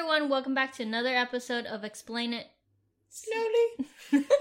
everyone, 0.00 0.30
welcome 0.30 0.54
back 0.54 0.72
to 0.72 0.82
another 0.82 1.14
episode 1.14 1.66
of 1.66 1.84
Explain 1.84 2.32
It. 2.32 2.46
Slowly. 3.10 4.24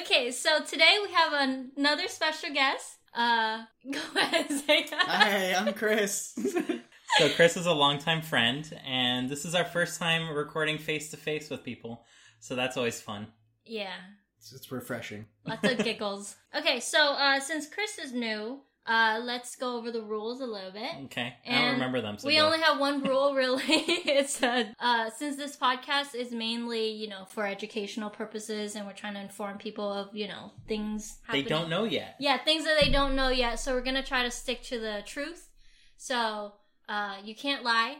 Okay, 0.00 0.30
so 0.30 0.62
today 0.62 0.96
we 1.02 1.12
have 1.12 1.32
an- 1.34 1.72
another 1.76 2.08
special 2.08 2.50
guest. 2.52 2.96
Uh, 3.14 3.64
go 3.92 4.00
ahead, 4.16 4.50
say 4.50 4.86
Hi, 4.90 5.54
I'm 5.54 5.72
Chris. 5.74 6.34
So 7.18 7.28
Chris 7.30 7.58
is 7.58 7.66
a 7.66 7.72
longtime 7.72 8.22
friend, 8.22 8.70
and 8.86 9.28
this 9.28 9.44
is 9.44 9.54
our 9.54 9.66
first 9.66 9.98
time 10.00 10.34
recording 10.34 10.78
face 10.78 11.10
to 11.10 11.18
face 11.18 11.50
with 11.50 11.62
people. 11.62 12.04
So 12.40 12.56
that's 12.56 12.78
always 12.78 13.02
fun. 13.02 13.26
Yeah, 13.66 13.96
it's, 14.38 14.52
it's 14.52 14.72
refreshing. 14.72 15.26
lots 15.46 15.66
of 15.68 15.84
giggles. 15.84 16.36
Okay, 16.56 16.80
so 16.80 17.12
uh, 17.12 17.38
since 17.40 17.66
Chris 17.68 17.98
is 17.98 18.14
new, 18.14 18.60
uh, 18.86 19.20
let's 19.22 19.54
go 19.56 19.76
over 19.76 19.90
the 19.92 20.02
rules 20.02 20.40
a 20.40 20.46
little 20.46 20.72
bit. 20.72 20.90
Okay, 21.04 21.34
I 21.46 21.48
And 21.50 21.62
don't 21.64 21.72
remember 21.74 22.00
them. 22.00 22.18
So 22.18 22.26
we 22.26 22.36
go. 22.36 22.46
only 22.46 22.58
have 22.60 22.80
one 22.80 23.02
rule, 23.02 23.34
really. 23.42 23.62
it's 23.66 24.42
uh, 24.42 24.64
uh, 24.80 25.10
since 25.10 25.36
this 25.36 25.56
podcast 25.56 26.14
is 26.14 26.32
mainly, 26.32 26.88
you 26.90 27.08
know, 27.08 27.24
for 27.26 27.46
educational 27.46 28.10
purposes, 28.10 28.74
and 28.74 28.86
we're 28.86 28.92
trying 28.92 29.14
to 29.14 29.20
inform 29.20 29.58
people 29.58 29.92
of, 29.92 30.14
you 30.16 30.26
know, 30.28 30.50
things. 30.66 31.18
they 31.30 31.42
don't 31.42 31.68
know 31.70 31.84
yet. 31.84 32.16
Yeah, 32.18 32.38
things 32.38 32.64
that 32.64 32.78
they 32.80 32.90
don't 32.90 33.14
know 33.14 33.28
yet. 33.28 33.60
So 33.60 33.72
we're 33.74 33.82
gonna 33.84 34.02
try 34.02 34.24
to 34.24 34.30
stick 34.30 34.62
to 34.64 34.78
the 34.80 35.02
truth. 35.06 35.48
So 35.96 36.54
uh, 36.88 37.16
you 37.22 37.34
can't 37.34 37.62
lie. 37.62 37.98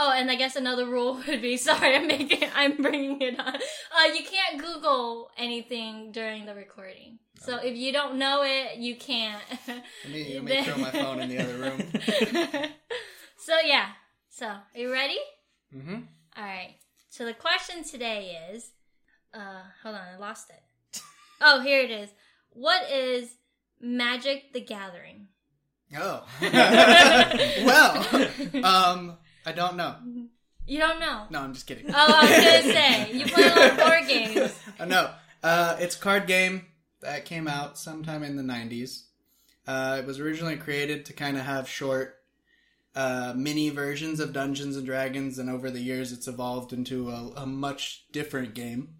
Oh, 0.00 0.12
and 0.12 0.30
I 0.30 0.36
guess 0.36 0.54
another 0.54 0.86
rule 0.86 1.20
would 1.26 1.42
be 1.42 1.56
sorry, 1.56 1.96
I'm 1.96 2.06
making, 2.06 2.48
I'm 2.54 2.76
bringing 2.76 3.20
it 3.20 3.38
on. 3.38 3.56
Uh, 3.56 4.14
you 4.14 4.22
can't 4.24 4.62
Google 4.62 5.28
anything 5.36 6.12
during 6.12 6.46
the 6.46 6.54
recording. 6.54 7.18
So 7.40 7.56
if 7.56 7.76
you 7.76 7.92
don't 7.92 8.16
know 8.16 8.42
it, 8.44 8.78
you 8.78 8.94
can't. 8.96 9.42
Let 9.66 10.12
me, 10.12 10.34
let 10.34 10.44
me 10.44 10.62
throw 10.62 10.76
my 10.76 10.90
phone 10.92 11.20
in 11.20 11.28
the 11.28 11.40
other 11.40 11.56
room. 11.56 11.82
so 13.38 13.54
yeah. 13.64 13.88
So 14.28 14.46
are 14.46 14.62
you 14.76 14.92
ready? 14.92 15.18
Mm-hmm. 15.74 15.96
All 16.36 16.44
right. 16.44 16.76
So 17.10 17.24
the 17.24 17.34
question 17.34 17.82
today 17.82 18.38
is, 18.52 18.70
uh, 19.34 19.62
hold 19.82 19.96
on, 19.96 20.02
I 20.14 20.16
lost 20.18 20.50
it. 20.50 21.00
Oh, 21.40 21.60
here 21.60 21.82
it 21.82 21.92
is. 21.92 22.10
What 22.50 22.90
is 22.90 23.30
Magic 23.80 24.52
the 24.52 24.60
Gathering? 24.60 25.28
Oh. 25.96 26.26
well, 27.62 28.64
um, 28.64 29.18
I 29.48 29.52
don't 29.52 29.76
know. 29.76 29.94
You 30.66 30.78
don't 30.78 31.00
know. 31.00 31.24
No, 31.30 31.40
I'm 31.40 31.54
just 31.54 31.66
kidding. 31.66 31.86
Oh, 31.88 31.94
I 31.96 32.20
was 32.20 32.30
gonna 32.30 32.62
say 32.74 33.12
you 33.14 33.24
play 33.24 33.44
a 33.44 33.48
lot 33.48 33.70
of 33.70 33.76
board 33.78 34.06
games. 34.06 34.58
Uh, 34.78 34.84
no, 34.84 35.10
uh, 35.42 35.76
it's 35.80 35.96
a 35.96 35.98
card 35.98 36.26
game 36.26 36.66
that 37.00 37.24
came 37.24 37.48
out 37.48 37.78
sometime 37.78 38.22
in 38.22 38.36
the 38.36 38.42
90s. 38.42 39.04
Uh, 39.66 39.96
it 40.00 40.06
was 40.06 40.20
originally 40.20 40.56
created 40.56 41.06
to 41.06 41.14
kind 41.14 41.38
of 41.38 41.44
have 41.44 41.66
short, 41.66 42.16
uh, 42.94 43.32
mini 43.34 43.70
versions 43.70 44.20
of 44.20 44.34
Dungeons 44.34 44.76
and 44.76 44.84
Dragons, 44.84 45.38
and 45.38 45.48
over 45.48 45.70
the 45.70 45.80
years, 45.80 46.12
it's 46.12 46.28
evolved 46.28 46.74
into 46.74 47.08
a, 47.08 47.32
a 47.36 47.46
much 47.46 48.04
different 48.12 48.52
game. 48.52 48.96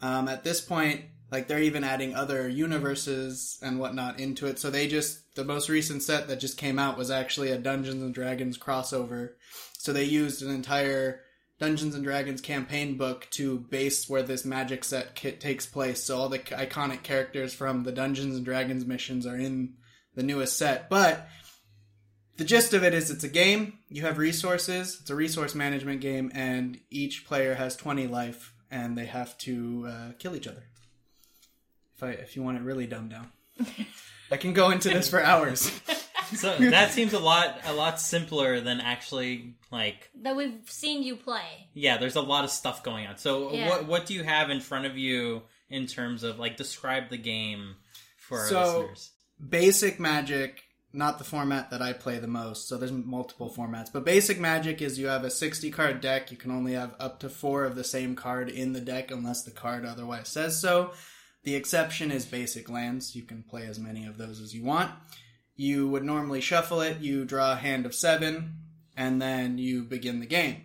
Um, 0.00 0.26
at 0.26 0.42
this 0.42 0.60
point, 0.60 1.02
like 1.32 1.48
they're 1.48 1.62
even 1.62 1.82
adding 1.82 2.14
other 2.14 2.46
universes 2.46 3.58
and 3.62 3.80
whatnot 3.80 4.20
into 4.20 4.46
it. 4.46 4.58
So 4.58 4.70
they 4.70 4.86
just 4.86 5.34
the 5.34 5.44
most 5.44 5.70
recent 5.70 6.02
set 6.02 6.28
that 6.28 6.40
just 6.40 6.58
came 6.58 6.78
out 6.78 6.98
was 6.98 7.10
actually 7.10 7.50
a 7.50 7.58
Dungeons 7.58 8.02
and 8.02 8.14
Dragons 8.14 8.58
crossover. 8.58 9.30
So 9.78 9.94
they 9.94 10.04
used 10.04 10.42
an 10.42 10.54
entire 10.54 11.22
Dungeons 11.58 11.94
and 11.94 12.04
Dragons 12.04 12.42
campaign 12.42 12.98
book 12.98 13.28
to 13.30 13.60
base 13.60 14.10
where 14.10 14.22
this 14.22 14.44
magic 14.44 14.84
set 14.84 15.14
kit 15.14 15.40
takes 15.40 15.64
place. 15.64 16.04
So 16.04 16.18
all 16.18 16.28
the 16.28 16.38
iconic 16.38 17.02
characters 17.02 17.54
from 17.54 17.84
the 17.84 17.92
Dungeons 17.92 18.36
and 18.36 18.44
Dragons 18.44 18.84
missions 18.84 19.26
are 19.26 19.36
in 19.36 19.74
the 20.14 20.22
newest 20.22 20.58
set. 20.58 20.90
But 20.90 21.26
the 22.36 22.44
gist 22.44 22.74
of 22.74 22.84
it 22.84 22.92
is 22.92 23.10
it's 23.10 23.24
a 23.24 23.28
game. 23.28 23.78
You 23.88 24.02
have 24.02 24.18
resources. 24.18 24.98
It's 25.00 25.10
a 25.10 25.14
resource 25.14 25.54
management 25.54 26.02
game, 26.02 26.30
and 26.34 26.78
each 26.90 27.26
player 27.26 27.54
has 27.54 27.74
20 27.76 28.06
life, 28.06 28.52
and 28.70 28.98
they 28.98 29.06
have 29.06 29.38
to 29.38 29.86
uh, 29.88 30.12
kill 30.18 30.36
each 30.36 30.46
other. 30.48 30.64
If 32.02 32.18
I, 32.18 32.20
if 32.22 32.36
you 32.36 32.42
want 32.42 32.58
it 32.58 32.62
really 32.62 32.86
dumbed 32.86 33.10
down, 33.10 33.28
I 34.30 34.36
can 34.36 34.52
go 34.52 34.70
into 34.70 34.88
this 34.88 35.08
for 35.08 35.22
hours. 35.22 35.70
So 36.34 36.56
that 36.58 36.92
seems 36.92 37.12
a 37.12 37.18
lot 37.18 37.58
a 37.66 37.74
lot 37.74 38.00
simpler 38.00 38.58
than 38.62 38.80
actually 38.80 39.56
like 39.70 40.08
That 40.22 40.34
we've 40.34 40.62
seen 40.64 41.02
you 41.02 41.14
play. 41.16 41.68
yeah. 41.74 41.98
There's 41.98 42.16
a 42.16 42.22
lot 42.22 42.44
of 42.44 42.50
stuff 42.50 42.82
going 42.82 43.06
on. 43.06 43.18
So 43.18 43.52
Yeah. 43.52 43.68
what 43.68 43.86
what 43.86 44.06
do 44.06 44.14
you 44.14 44.22
have 44.22 44.48
in 44.48 44.62
front 44.62 44.86
of 44.86 44.96
you 44.96 45.42
in 45.68 45.86
terms 45.86 46.22
of 46.22 46.38
like 46.38 46.56
describe 46.56 47.10
the 47.10 47.18
game 47.18 47.74
for 48.16 48.38
our 48.38 48.46
So- 48.48 48.78
listeners? 48.80 49.10
basic 49.46 50.00
magic 50.00 50.62
not 50.94 51.18
the 51.18 51.24
format 51.24 51.70
that 51.70 51.82
i 51.82 51.92
play 51.92 52.18
the 52.18 52.28
most 52.28 52.68
so 52.68 52.76
there's 52.78 52.92
multiple 52.92 53.52
formats 53.54 53.92
but 53.92 54.04
basic 54.04 54.38
magic 54.38 54.80
is 54.80 54.98
you 54.98 55.08
have 55.08 55.24
a 55.24 55.30
60 55.30 55.70
card 55.70 56.00
deck 56.00 56.30
you 56.30 56.36
can 56.36 56.50
only 56.52 56.74
have 56.74 56.94
up 57.00 57.18
to 57.20 57.28
four 57.28 57.64
of 57.64 57.74
the 57.74 57.82
same 57.82 58.14
card 58.14 58.48
in 58.48 58.72
the 58.72 58.80
deck 58.80 59.10
unless 59.10 59.42
the 59.42 59.50
card 59.50 59.84
otherwise 59.84 60.28
says 60.28 60.60
so 60.60 60.92
the 61.44 61.54
exception 61.54 62.10
is 62.10 62.24
basic 62.24 62.68
lands 62.68 63.14
you 63.16 63.22
can 63.22 63.42
play 63.42 63.66
as 63.66 63.78
many 63.78 64.06
of 64.06 64.18
those 64.18 64.40
as 64.40 64.54
you 64.54 64.62
want 64.62 64.90
you 65.56 65.88
would 65.88 66.04
normally 66.04 66.40
shuffle 66.40 66.80
it 66.80 67.00
you 67.00 67.24
draw 67.24 67.52
a 67.52 67.56
hand 67.56 67.86
of 67.86 67.94
seven 67.94 68.54
and 68.96 69.20
then 69.20 69.58
you 69.58 69.82
begin 69.82 70.20
the 70.20 70.26
game 70.26 70.64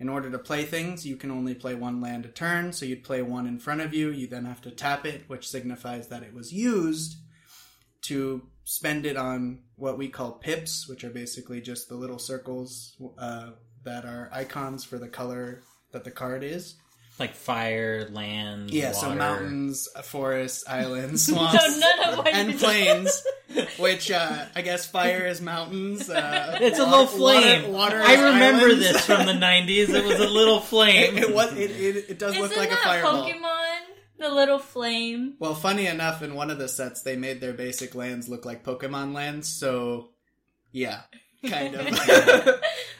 in 0.00 0.08
order 0.08 0.30
to 0.30 0.38
play 0.38 0.64
things, 0.64 1.06
you 1.06 1.14
can 1.14 1.30
only 1.30 1.54
play 1.54 1.74
one 1.74 2.00
land 2.00 2.24
a 2.24 2.28
turn, 2.28 2.72
so 2.72 2.86
you'd 2.86 3.04
play 3.04 3.20
one 3.20 3.46
in 3.46 3.58
front 3.58 3.82
of 3.82 3.92
you. 3.92 4.08
You 4.08 4.26
then 4.26 4.46
have 4.46 4.62
to 4.62 4.70
tap 4.70 5.04
it, 5.04 5.24
which 5.26 5.46
signifies 5.46 6.08
that 6.08 6.22
it 6.22 6.32
was 6.32 6.54
used 6.54 7.18
to 8.02 8.48
spend 8.64 9.04
it 9.04 9.18
on 9.18 9.60
what 9.76 9.98
we 9.98 10.08
call 10.08 10.32
pips, 10.32 10.88
which 10.88 11.04
are 11.04 11.10
basically 11.10 11.60
just 11.60 11.90
the 11.90 11.96
little 11.96 12.18
circles 12.18 12.96
uh, 13.18 13.50
that 13.84 14.06
are 14.06 14.30
icons 14.32 14.84
for 14.84 14.96
the 14.96 15.08
color 15.08 15.60
that 15.92 16.04
the 16.04 16.10
card 16.10 16.42
is. 16.42 16.76
Like 17.20 17.34
fire, 17.34 18.08
land, 18.10 18.70
Yeah, 18.70 18.92
so 18.92 19.14
mountains, 19.14 19.86
forests, 20.04 20.64
islands, 20.66 21.26
So 21.26 21.34
swamps, 21.34 21.78
none 21.78 22.08
of 22.12 22.18
what 22.18 22.28
and 22.28 22.58
plains. 22.58 23.22
Which 23.78 24.10
uh, 24.10 24.46
I 24.56 24.62
guess 24.62 24.86
fire 24.86 25.26
is 25.26 25.40
mountains. 25.42 26.08
Uh, 26.08 26.56
It's 26.62 26.78
a 26.78 26.84
wa- 26.84 26.90
little 26.90 27.06
flame. 27.06 27.72
Water, 27.72 27.98
water 27.98 28.02
I 28.08 28.14
remember 28.32 28.64
islands. 28.66 28.80
this 28.92 29.04
from 29.04 29.26
the 29.26 29.32
'90s. 29.34 29.90
It 29.90 30.04
was 30.04 30.18
a 30.18 30.28
little 30.28 30.60
flame. 30.72 31.18
It, 31.18 31.24
it 31.24 31.34
was. 31.34 31.52
It, 31.56 31.70
it, 31.70 31.96
it 32.10 32.18
does 32.18 32.32
Isn't 32.32 32.42
look 32.42 32.56
like 32.56 32.68
a 32.70 32.74
that 32.76 32.84
fireball. 32.84 33.24
Pokemon? 33.28 33.78
The 34.18 34.28
little 34.30 34.58
flame. 34.58 35.34
Well, 35.38 35.54
funny 35.54 35.86
enough, 35.86 36.22
in 36.22 36.34
one 36.34 36.50
of 36.50 36.58
the 36.58 36.68
sets, 36.68 37.02
they 37.02 37.16
made 37.16 37.40
their 37.40 37.52
basic 37.54 37.94
lands 37.94 38.28
look 38.28 38.44
like 38.46 38.64
Pokemon 38.64 39.14
lands. 39.14 39.48
So, 39.48 40.10
yeah, 40.72 41.00
kind 41.46 41.74
of. 41.74 41.86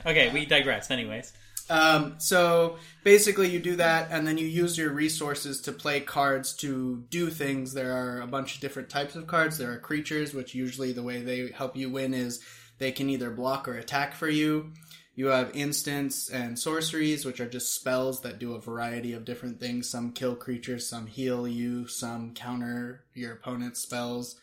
Okay, 0.06 0.30
we 0.32 0.46
digress. 0.46 0.90
Anyways, 0.90 1.32
um, 1.70 2.16
so 2.18 2.78
basically, 3.04 3.48
you 3.48 3.60
do 3.60 3.76
that, 3.76 4.08
and 4.10 4.26
then 4.26 4.36
you 4.36 4.46
use 4.46 4.76
your 4.76 4.92
resources 4.92 5.60
to 5.62 5.72
play 5.72 6.00
cards 6.00 6.52
to 6.56 7.04
do 7.10 7.30
things. 7.30 7.72
There 7.72 7.96
are 7.96 8.20
a 8.20 8.26
bunch 8.26 8.56
of 8.56 8.60
different 8.60 8.90
types 8.90 9.14
of 9.14 9.28
cards. 9.28 9.56
There 9.56 9.72
are 9.72 9.78
creatures, 9.78 10.34
which 10.34 10.52
usually 10.52 10.90
the 10.90 11.04
way 11.04 11.22
they 11.22 11.52
help 11.52 11.76
you 11.76 11.88
win 11.88 12.12
is 12.12 12.42
they 12.78 12.90
can 12.90 13.08
either 13.08 13.30
block 13.30 13.68
or 13.68 13.74
attack 13.74 14.14
for 14.14 14.28
you. 14.28 14.72
You 15.14 15.26
have 15.26 15.54
instants 15.54 16.28
and 16.28 16.58
sorceries, 16.58 17.24
which 17.24 17.40
are 17.40 17.48
just 17.48 17.72
spells 17.72 18.22
that 18.22 18.40
do 18.40 18.54
a 18.54 18.60
variety 18.60 19.12
of 19.12 19.24
different 19.24 19.60
things. 19.60 19.88
Some 19.88 20.12
kill 20.12 20.34
creatures, 20.34 20.88
some 20.88 21.06
heal 21.06 21.46
you, 21.46 21.86
some 21.86 22.34
counter 22.34 23.04
your 23.14 23.34
opponent's 23.34 23.80
spells. 23.80 24.40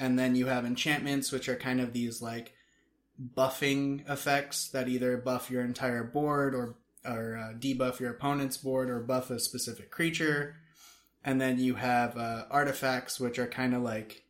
And 0.00 0.18
then 0.18 0.34
you 0.34 0.46
have 0.46 0.64
enchantments, 0.64 1.30
which 1.30 1.48
are 1.48 1.54
kind 1.56 1.80
of 1.80 1.92
these 1.92 2.20
like 2.20 2.55
buffing 3.20 4.08
effects 4.10 4.68
that 4.68 4.88
either 4.88 5.16
buff 5.16 5.50
your 5.50 5.62
entire 5.62 6.04
board 6.04 6.54
or 6.54 6.76
or 7.06 7.36
uh, 7.36 7.56
debuff 7.56 8.00
your 8.00 8.10
opponent's 8.10 8.56
board 8.56 8.90
or 8.90 9.00
buff 9.00 9.30
a 9.30 9.38
specific 9.38 9.90
creature. 9.90 10.56
And 11.24 11.40
then 11.40 11.58
you 11.58 11.74
have 11.74 12.16
uh, 12.16 12.44
artifacts, 12.50 13.18
which 13.20 13.38
are 13.38 13.46
kind 13.46 13.74
of 13.74 13.82
like 13.82 14.24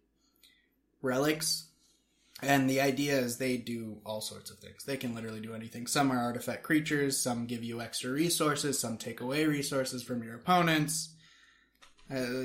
relics. 1.03 1.69
And 2.43 2.69
the 2.69 2.83
idea 2.83 3.19
is 3.19 3.39
they 3.39 3.57
do 3.57 3.99
all 4.05 4.21
sorts 4.21 4.51
of 4.51 4.59
things. 4.59 4.85
They 4.85 4.99
can 4.99 5.15
literally 5.15 5.41
do 5.41 5.55
anything. 5.55 5.87
Some 5.87 6.13
are 6.13 6.19
artifact 6.19 6.63
creatures, 6.63 7.19
some 7.19 7.47
give 7.47 7.65
you 7.65 7.81
extra 7.81 8.11
resources, 8.11 8.79
some 8.79 8.99
take 8.99 9.21
away 9.21 9.47
resources 9.47 10.03
from 10.03 10.23
your 10.23 10.35
opponents. 10.35 11.15
Uh, 12.11 12.45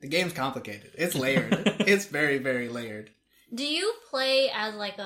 the 0.00 0.08
game's 0.08 0.32
complicated. 0.32 0.90
It's 0.94 1.14
layered. 1.14 1.76
it's 1.80 2.06
very, 2.06 2.38
very 2.38 2.68
layered. 2.68 3.10
Do 3.54 3.64
you 3.64 3.94
play 4.10 4.50
as 4.52 4.74
like 4.74 4.98
a, 4.98 5.02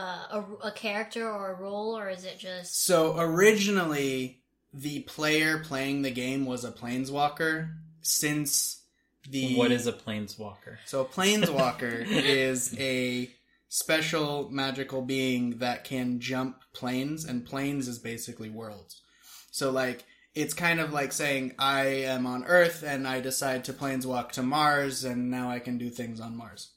a, 0.63 0.69
a 0.69 0.73
character 0.73 1.29
or 1.29 1.53
a 1.53 1.55
role, 1.55 1.97
or 1.97 2.09
is 2.09 2.25
it 2.25 2.39
just 2.39 2.85
So 2.85 3.19
originally, 3.19 4.43
the 4.73 5.01
player 5.01 5.59
playing 5.59 6.03
the 6.03 6.11
game 6.11 6.47
was 6.47 6.65
a 6.65 6.73
planeswalker. 6.73 7.75
Since 8.03 8.83
the 9.29 9.57
what 9.57 9.71
is 9.71 9.87
a 9.87 9.93
planeswalker? 9.93 10.79
so 10.87 11.03
a 11.03 11.05
planeswalker 11.05 12.07
is 12.09 12.75
a 12.79 13.31
special 13.69 14.49
magical 14.51 15.03
being 15.03 15.59
that 15.59 15.85
can 15.85 16.19
jump 16.19 16.63
planes, 16.73 17.25
and 17.25 17.45
planes 17.45 17.89
is 17.89 17.99
basically 17.99 18.49
worlds. 18.49 19.03
So 19.51 19.71
like 19.71 20.05
it's 20.35 20.55
kind 20.55 20.81
of 20.81 20.93
like 20.93 21.13
saying 21.13 21.55
I 21.59 21.83
am 22.05 22.27
on 22.27 22.45
Earth 22.45 22.83
and 22.87 23.07
I 23.07 23.21
decide 23.21 23.65
to 23.65 23.73
planeswalk 23.73 24.31
to 24.33 24.43
Mars, 24.43 25.05
and 25.05 25.31
now 25.31 25.51
I 25.51 25.59
can 25.59 25.77
do 25.77 25.91
things 25.91 26.21
on 26.21 26.37
Mars. 26.37 26.71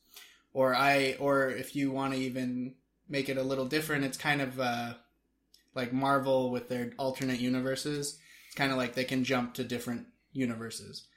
Or 0.53 0.75
I, 0.75 1.15
or 1.19 1.49
if 1.49 1.75
you 1.75 1.91
want 1.91 2.13
to 2.13 2.19
even 2.19 2.75
make 3.13 3.29
it 3.29 3.37
a 3.37 3.43
little 3.43 3.65
different. 3.65 4.05
It's 4.05 4.17
kind 4.17 4.41
of 4.41 4.59
uh, 4.59 4.93
like 5.75 5.93
Marvel 5.93 6.51
with 6.51 6.69
their 6.69 6.91
alternate 6.97 7.39
universes. 7.39 8.17
It's 8.47 8.55
kind 8.55 8.71
of 8.71 8.77
like 8.77 8.93
they 8.93 9.03
can 9.03 9.23
jump 9.23 9.53
to 9.55 9.63
different 9.63 10.07
universes, 10.31 11.07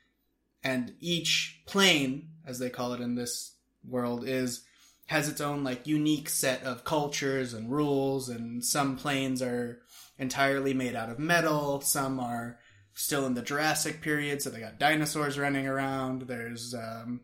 and 0.63 0.95
each 1.01 1.63
plane, 1.67 2.31
as 2.47 2.59
they 2.59 2.71
call 2.71 2.93
it 2.93 3.01
in 3.01 3.15
this 3.15 3.55
world, 3.87 4.29
is 4.29 4.65
has 5.07 5.29
its 5.29 5.41
own 5.41 5.63
like 5.63 5.87
unique 5.87 6.29
set 6.29 6.63
of 6.65 6.85
cultures 6.85 7.55
and 7.55 7.71
rules. 7.71 8.29
And 8.29 8.65
some 8.65 8.97
planes 8.97 9.41
are 9.41 9.81
entirely 10.19 10.75
made 10.75 10.97
out 10.97 11.11
of 11.11 11.19
metal. 11.19 11.81
Some 11.81 12.19
are 12.19 12.59
still 12.93 13.27
in 13.27 13.35
the 13.35 13.43
Jurassic 13.43 14.01
period, 14.01 14.43
so 14.43 14.51
they 14.51 14.61
got 14.61 14.79
dinosaurs 14.79 15.39
running 15.39 15.67
around. 15.67 16.23
There's 16.23 16.75
um, 16.75 17.21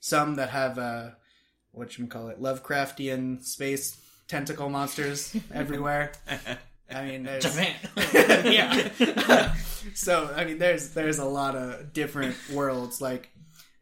some 0.00 0.34
that 0.34 0.50
have 0.50 0.78
uh, 0.78 1.10
what 1.74 1.98
you 1.98 2.06
call 2.06 2.28
it, 2.28 2.40
Lovecraftian 2.40 3.42
space 3.42 4.00
tentacle 4.28 4.68
monsters 4.68 5.36
everywhere. 5.54 6.12
I 6.90 7.04
mean, 7.04 7.22
there's 7.24 7.44
Japan. 7.44 7.74
yeah. 8.52 9.54
so 9.94 10.32
I 10.34 10.44
mean, 10.44 10.58
there's 10.58 10.90
there's 10.90 11.18
a 11.18 11.24
lot 11.24 11.56
of 11.56 11.92
different 11.92 12.36
worlds. 12.52 13.00
Like 13.00 13.30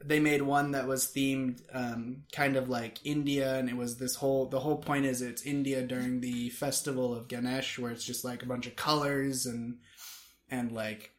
they 0.05 0.21
made 0.21 0.43
one 0.43 0.73
that 0.73 0.87
was 0.87 1.06
themed 1.06 1.62
um, 1.73 2.25
kind 2.33 2.56
of 2.56 2.69
like 2.69 2.99
India, 3.05 3.56
and 3.56 3.69
it 3.69 3.77
was 3.77 3.99
this 3.99 4.17
whole. 4.17 4.47
The 4.47 4.61
whole 4.61 4.79
point 4.79 5.05
is 5.05 5.21
it's 5.21 5.43
India 5.43 5.83
during 5.83 6.21
the 6.21 6.50
festival 6.50 7.15
of 7.15 7.29
Ganesh, 7.29 7.79
where 7.79 7.91
it's 7.91 8.05
just 8.05 8.25
like 8.25 8.43
a 8.43 8.47
bunch 8.47 8.67
of 8.67 8.77
colors 8.77 9.47
and 9.47 9.79
and 10.49 10.73
like 10.73 11.12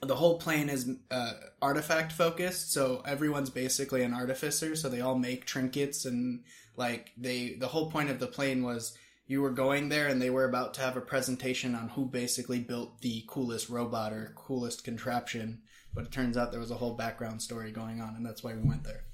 the 0.00 0.16
whole 0.16 0.38
plane 0.38 0.68
is 0.68 0.90
uh, 1.10 1.32
artifact 1.60 2.12
focused. 2.12 2.72
So 2.72 3.02
everyone's 3.06 3.50
basically 3.50 4.02
an 4.02 4.14
artificer. 4.14 4.76
So 4.76 4.88
they 4.88 5.00
all 5.00 5.18
make 5.18 5.44
trinkets 5.44 6.04
and 6.04 6.44
like 6.76 7.12
they. 7.16 7.54
The 7.54 7.68
whole 7.68 7.90
point 7.90 8.10
of 8.10 8.20
the 8.20 8.26
plane 8.26 8.62
was 8.62 8.96
you 9.28 9.42
were 9.42 9.50
going 9.50 9.90
there 9.90 10.08
and 10.08 10.20
they 10.20 10.30
were 10.30 10.46
about 10.46 10.74
to 10.74 10.80
have 10.80 10.96
a 10.96 11.02
presentation 11.02 11.74
on 11.74 11.90
who 11.90 12.06
basically 12.06 12.58
built 12.58 13.00
the 13.02 13.24
coolest 13.28 13.68
robot 13.68 14.12
or 14.12 14.32
coolest 14.34 14.82
contraption 14.82 15.60
but 15.94 16.04
it 16.04 16.10
turns 16.10 16.36
out 16.36 16.50
there 16.50 16.60
was 16.60 16.70
a 16.70 16.76
whole 16.76 16.94
background 16.94 17.40
story 17.40 17.70
going 17.70 18.00
on 18.00 18.16
and 18.16 18.26
that's 18.26 18.42
why 18.42 18.54
we 18.54 18.66
went 18.66 18.82
there 18.82 19.04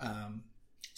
um, 0.00 0.42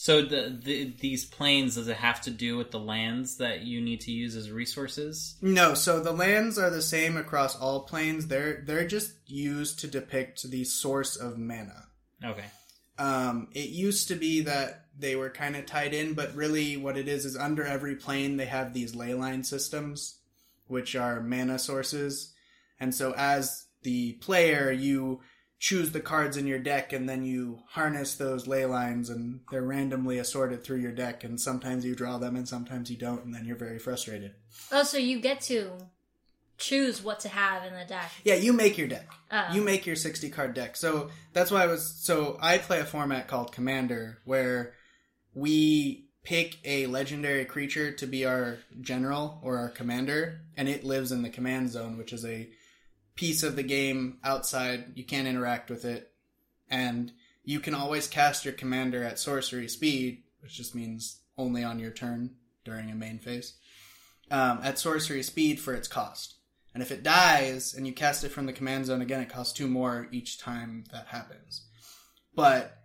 so 0.02 0.20
the, 0.22 0.58
the 0.64 0.92
these 0.98 1.24
planes 1.24 1.76
does 1.76 1.86
it 1.86 1.96
have 1.96 2.20
to 2.22 2.30
do 2.30 2.56
with 2.56 2.70
the 2.72 2.78
lands 2.94 3.36
that 3.36 3.60
you 3.62 3.80
need 3.80 4.00
to 4.00 4.10
use 4.10 4.34
as 4.36 4.50
resources? 4.50 5.36
no 5.40 5.74
so 5.74 6.00
the 6.00 6.12
lands 6.12 6.58
are 6.58 6.70
the 6.70 6.82
same 6.82 7.16
across 7.16 7.54
all 7.56 7.80
planes 7.92 8.26
they're 8.26 8.62
they're 8.66 8.86
just 8.86 9.12
used 9.26 9.78
to 9.80 9.86
depict 9.86 10.42
the 10.50 10.64
source 10.64 11.16
of 11.16 11.38
mana 11.38 11.84
Okay. 12.24 12.44
um, 12.98 13.48
it 13.52 13.68
used 13.70 14.08
to 14.08 14.14
be 14.16 14.42
that 14.42 14.86
they 14.98 15.16
were 15.16 15.30
kind 15.30 15.56
of 15.56 15.64
tied 15.66 15.94
in, 15.94 16.12
but 16.14 16.34
really 16.36 16.76
what 16.76 16.96
it 16.98 17.08
is 17.08 17.24
is 17.24 17.36
under 17.36 17.64
every 17.64 17.96
plane 17.96 18.36
they 18.36 18.46
have 18.46 18.74
these 18.74 18.94
ley 18.94 19.14
line 19.14 19.42
systems, 19.42 20.18
which 20.66 20.94
are 20.94 21.20
mana 21.22 21.58
sources. 21.58 22.34
And 22.78 22.94
so 22.94 23.14
as 23.16 23.66
the 23.82 24.12
player, 24.20 24.70
you 24.70 25.20
choose 25.62 25.92
the 25.92 26.00
cards 26.00 26.36
in 26.36 26.44
your 26.44 26.58
deck 26.58 26.92
and 26.92 27.08
then 27.08 27.24
you 27.24 27.60
harness 27.68 28.16
those 28.16 28.48
ley 28.48 28.66
lines 28.66 29.08
and 29.08 29.38
they're 29.48 29.62
randomly 29.62 30.18
assorted 30.18 30.64
through 30.64 30.78
your 30.78 30.90
deck 30.90 31.22
and 31.22 31.40
sometimes 31.40 31.84
you 31.84 31.94
draw 31.94 32.18
them 32.18 32.34
and 32.34 32.48
sometimes 32.48 32.90
you 32.90 32.96
don't 32.96 33.24
and 33.24 33.32
then 33.32 33.44
you're 33.44 33.54
very 33.54 33.78
frustrated. 33.78 34.34
Oh, 34.72 34.82
so 34.82 34.98
you 34.98 35.20
get 35.20 35.40
to 35.42 35.70
choose 36.58 37.00
what 37.00 37.20
to 37.20 37.28
have 37.28 37.64
in 37.64 37.74
the 37.74 37.84
deck. 37.84 38.10
Yeah, 38.24 38.34
you 38.34 38.52
make 38.52 38.76
your 38.76 38.88
deck. 38.88 39.08
Oh. 39.30 39.52
You 39.52 39.62
make 39.62 39.86
your 39.86 39.94
60 39.94 40.30
card 40.30 40.52
deck. 40.54 40.74
So 40.74 41.10
that's 41.32 41.52
why 41.52 41.62
I 41.62 41.68
was 41.68 41.86
so 41.86 42.38
I 42.42 42.58
play 42.58 42.80
a 42.80 42.84
format 42.84 43.28
called 43.28 43.52
Commander 43.52 44.18
where 44.24 44.74
we 45.32 46.08
pick 46.24 46.56
a 46.64 46.88
legendary 46.88 47.44
creature 47.44 47.92
to 47.92 48.06
be 48.08 48.24
our 48.24 48.58
general 48.80 49.38
or 49.44 49.58
our 49.58 49.68
commander 49.68 50.40
and 50.56 50.68
it 50.68 50.82
lives 50.82 51.12
in 51.12 51.22
the 51.22 51.30
command 51.30 51.70
zone 51.70 51.96
which 51.96 52.12
is 52.12 52.24
a 52.24 52.48
piece 53.14 53.42
of 53.42 53.56
the 53.56 53.62
game 53.62 54.18
outside 54.24 54.92
you 54.94 55.04
can't 55.04 55.28
interact 55.28 55.70
with 55.70 55.84
it 55.84 56.12
and 56.68 57.12
you 57.44 57.60
can 57.60 57.74
always 57.74 58.06
cast 58.06 58.44
your 58.44 58.54
commander 58.54 59.02
at 59.04 59.18
sorcery 59.18 59.68
speed 59.68 60.22
which 60.40 60.54
just 60.56 60.74
means 60.74 61.20
only 61.36 61.62
on 61.62 61.78
your 61.78 61.90
turn 61.90 62.30
during 62.64 62.90
a 62.90 62.94
main 62.94 63.18
phase 63.18 63.54
um, 64.30 64.60
at 64.62 64.78
sorcery 64.78 65.22
speed 65.22 65.60
for 65.60 65.74
its 65.74 65.88
cost 65.88 66.36
and 66.74 66.82
if 66.82 66.90
it 66.90 67.02
dies 67.02 67.74
and 67.74 67.86
you 67.86 67.92
cast 67.92 68.24
it 68.24 68.30
from 68.30 68.46
the 68.46 68.52
command 68.52 68.86
zone 68.86 69.02
again, 69.02 69.20
it 69.20 69.28
costs 69.28 69.52
two 69.52 69.68
more 69.68 70.08
each 70.10 70.38
time 70.38 70.84
that 70.92 71.06
happens. 71.08 71.66
But 72.34 72.78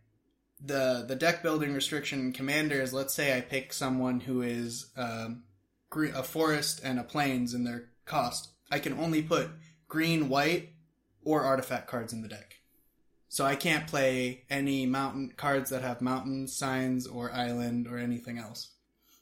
the 0.60 1.06
the 1.08 1.16
deck 1.16 1.44
building 1.44 1.74
restriction 1.74 2.34
commander 2.34 2.82
is 2.82 2.92
let's 2.92 3.14
say 3.14 3.38
I 3.38 3.42
pick 3.42 3.72
someone 3.72 4.20
who 4.20 4.42
is 4.42 4.92
um, 4.98 5.44
a 5.94 6.24
forest 6.24 6.82
and 6.84 7.00
a 7.00 7.04
plains 7.04 7.54
in 7.54 7.64
their 7.64 7.90
cost. 8.06 8.50
I 8.70 8.80
can 8.80 8.94
only 8.94 9.22
put 9.22 9.50
green, 9.88 10.30
white, 10.30 10.70
or 11.24 11.42
artifact 11.42 11.88
cards 11.88 12.14
in 12.14 12.22
the 12.22 12.28
deck. 12.28 12.60
So 13.30 13.46
I 13.46 13.56
can't 13.56 13.88
play 13.88 14.46
any 14.50 14.86
mountain 14.86 15.34
cards 15.36 15.70
that 15.70 15.82
have 15.82 16.02
mountain 16.02 16.48
signs 16.48 17.06
or 17.06 17.32
island 17.34 17.88
or 17.88 17.98
anything 17.98 18.38
else. 18.38 18.70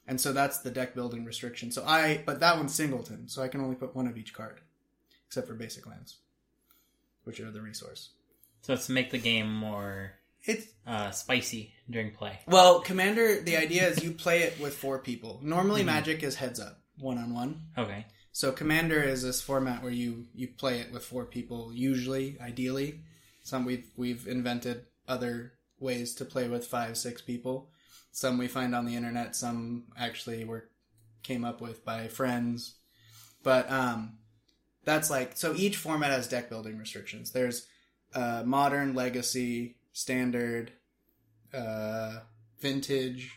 And 0.07 0.21
so 0.21 0.31
that's 0.31 0.59
the 0.59 0.69
deck 0.69 0.93
building 0.93 1.25
restriction. 1.25 1.71
So 1.71 1.83
I, 1.83 2.21
but 2.25 2.39
that 2.41 2.57
one's 2.57 2.75
singleton, 2.75 3.27
so 3.27 3.41
I 3.41 3.47
can 3.47 3.61
only 3.61 3.75
put 3.75 3.95
one 3.95 4.05
of 4.07 4.17
each 4.17 4.33
card, 4.35 4.59
except 5.25 5.47
for 5.47 5.55
basic 5.55 5.87
lands, 5.87 6.17
which 7.23 7.39
are 7.39 7.49
the 7.49 7.61
resource. 7.61 8.09
So 8.61 8.73
it's 8.73 8.85
to 8.85 8.91
make 8.91 9.09
the 9.09 9.17
game 9.17 9.51
more 9.51 10.13
It's 10.43 10.67
uh, 10.85 11.09
spicy 11.09 11.73
during 11.89 12.11
play. 12.11 12.39
well, 12.47 12.81
commander. 12.81 13.41
The 13.41 13.57
idea 13.57 13.87
is 13.87 14.03
you 14.03 14.11
play 14.11 14.43
it 14.43 14.59
with 14.59 14.75
four 14.75 14.99
people. 14.99 15.39
Normally, 15.41 15.83
Magic 15.83 16.21
is 16.21 16.35
heads 16.35 16.59
up, 16.59 16.79
one 16.99 17.17
on 17.17 17.33
one. 17.33 17.61
Okay. 17.75 18.05
So 18.35 18.51
commander 18.51 19.01
is 19.01 19.23
this 19.23 19.41
format 19.41 19.81
where 19.81 19.93
you 19.93 20.25
you 20.35 20.49
play 20.49 20.81
it 20.81 20.91
with 20.91 21.05
four 21.05 21.23
people. 21.23 21.71
Usually, 21.73 22.37
ideally, 22.41 22.99
some 23.43 23.63
we've 23.63 23.89
we've 23.95 24.27
invented 24.27 24.87
other 25.07 25.53
ways 25.79 26.13
to 26.15 26.25
play 26.25 26.49
with 26.49 26.67
five, 26.67 26.97
six 26.97 27.21
people. 27.21 27.69
Some 28.11 28.37
we 28.37 28.49
find 28.49 28.75
on 28.75 28.85
the 28.85 28.97
internet. 28.97 29.37
Some 29.37 29.85
actually 29.97 30.43
were 30.43 30.67
came 31.23 31.45
up 31.45 31.61
with 31.61 31.85
by 31.85 32.09
friends. 32.09 32.75
But 33.41 33.71
um, 33.71 34.17
that's 34.83 35.09
like 35.09 35.37
so. 35.37 35.53
Each 35.55 35.77
format 35.77 36.11
has 36.11 36.27
deck 36.27 36.49
building 36.49 36.77
restrictions. 36.77 37.31
There's 37.31 37.65
uh, 38.13 38.43
modern, 38.45 38.95
legacy, 38.95 39.77
standard, 39.93 40.73
uh, 41.53 42.17
vintage, 42.59 43.31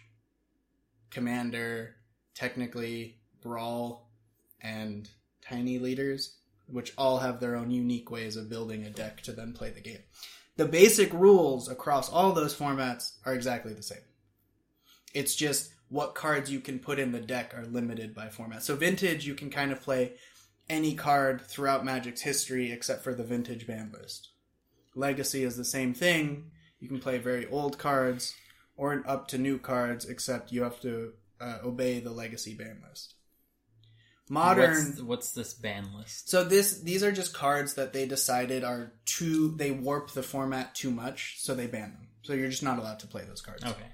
commander, 1.09 1.95
technically 2.35 3.21
brawl, 3.41 4.08
and 4.61 5.09
tiny 5.43 5.79
leaders, 5.79 6.37
which 6.67 6.93
all 6.99 7.19
have 7.19 7.41
their 7.41 7.57
own 7.57 7.71
unique 7.71 8.11
ways 8.11 8.37
of 8.37 8.51
building 8.51 8.85
a 8.85 8.91
deck 8.91 9.23
to 9.23 9.33
then 9.33 9.53
play 9.53 9.71
the 9.71 9.81
game. 9.81 10.03
The 10.57 10.67
basic 10.67 11.13
rules 11.13 11.69
across 11.69 12.11
all 12.11 12.33
those 12.33 12.55
formats 12.55 13.13
are 13.25 13.35
exactly 13.35 13.73
the 13.73 13.83
same. 13.83 13.99
It's 15.15 15.35
just 15.35 15.73
what 15.89 16.15
cards 16.15 16.51
you 16.51 16.61
can 16.61 16.79
put 16.79 16.99
in 16.99 17.13
the 17.13 17.21
deck 17.21 17.55
are 17.57 17.65
limited 17.65 18.15
by 18.15 18.29
format. 18.29 18.63
So 18.63 18.77
vintage, 18.77 19.27
you 19.27 19.35
can 19.35 19.51
kind 19.51 19.73
of 19.73 19.81
play 19.81 20.15
any 20.69 20.95
card 20.95 21.41
throughout 21.41 21.85
Magic's 21.85 22.21
history 22.21 22.71
except 22.73 23.03
for 23.03 23.15
the 23.15 23.25
vintage 23.25 23.67
ban 23.67 23.91
list. 23.93 24.29
Legacy 24.95 25.45
is 25.45 25.57
the 25.57 25.65
same 25.65 25.95
thing. 25.95 26.51
You 26.81 26.89
can 26.89 26.99
play 26.99 27.19
very 27.19 27.47
old 27.47 27.79
cards 27.79 28.35
or 28.77 29.03
up 29.07 29.29
to 29.29 29.39
new 29.39 29.59
cards, 29.59 30.05
except 30.05 30.53
you 30.53 30.63
have 30.63 30.81
to 30.81 31.13
uh, 31.41 31.59
obey 31.65 32.01
the 32.01 32.11
legacy 32.11 32.55
ban 32.55 32.83
list. 32.89 33.15
Modern. 34.31 34.87
What's, 34.87 35.03
what's 35.03 35.33
this 35.33 35.55
ban 35.55 35.89
list? 35.97 36.29
So 36.29 36.45
this 36.45 36.81
these 36.81 37.03
are 37.03 37.13
just 37.13 37.35
cards 37.35 37.75
that 37.75 37.93
they 37.93 38.07
decided 38.07 38.65
are 38.65 38.93
too 39.05 39.55
they 39.57 39.71
warp 39.71 40.11
the 40.13 40.23
format 40.23 40.75
too 40.75 40.91
much, 40.91 41.37
so 41.39 41.55
they 41.55 41.67
ban 41.67 41.93
them. 41.93 42.09
So 42.23 42.35
you're 42.35 42.51
just 42.51 42.63
not 42.63 42.79
allowed 42.79 43.01
to 43.01 43.07
play 43.07 43.25
those 43.27 43.41
cards. 43.41 43.65
Okay. 43.65 43.87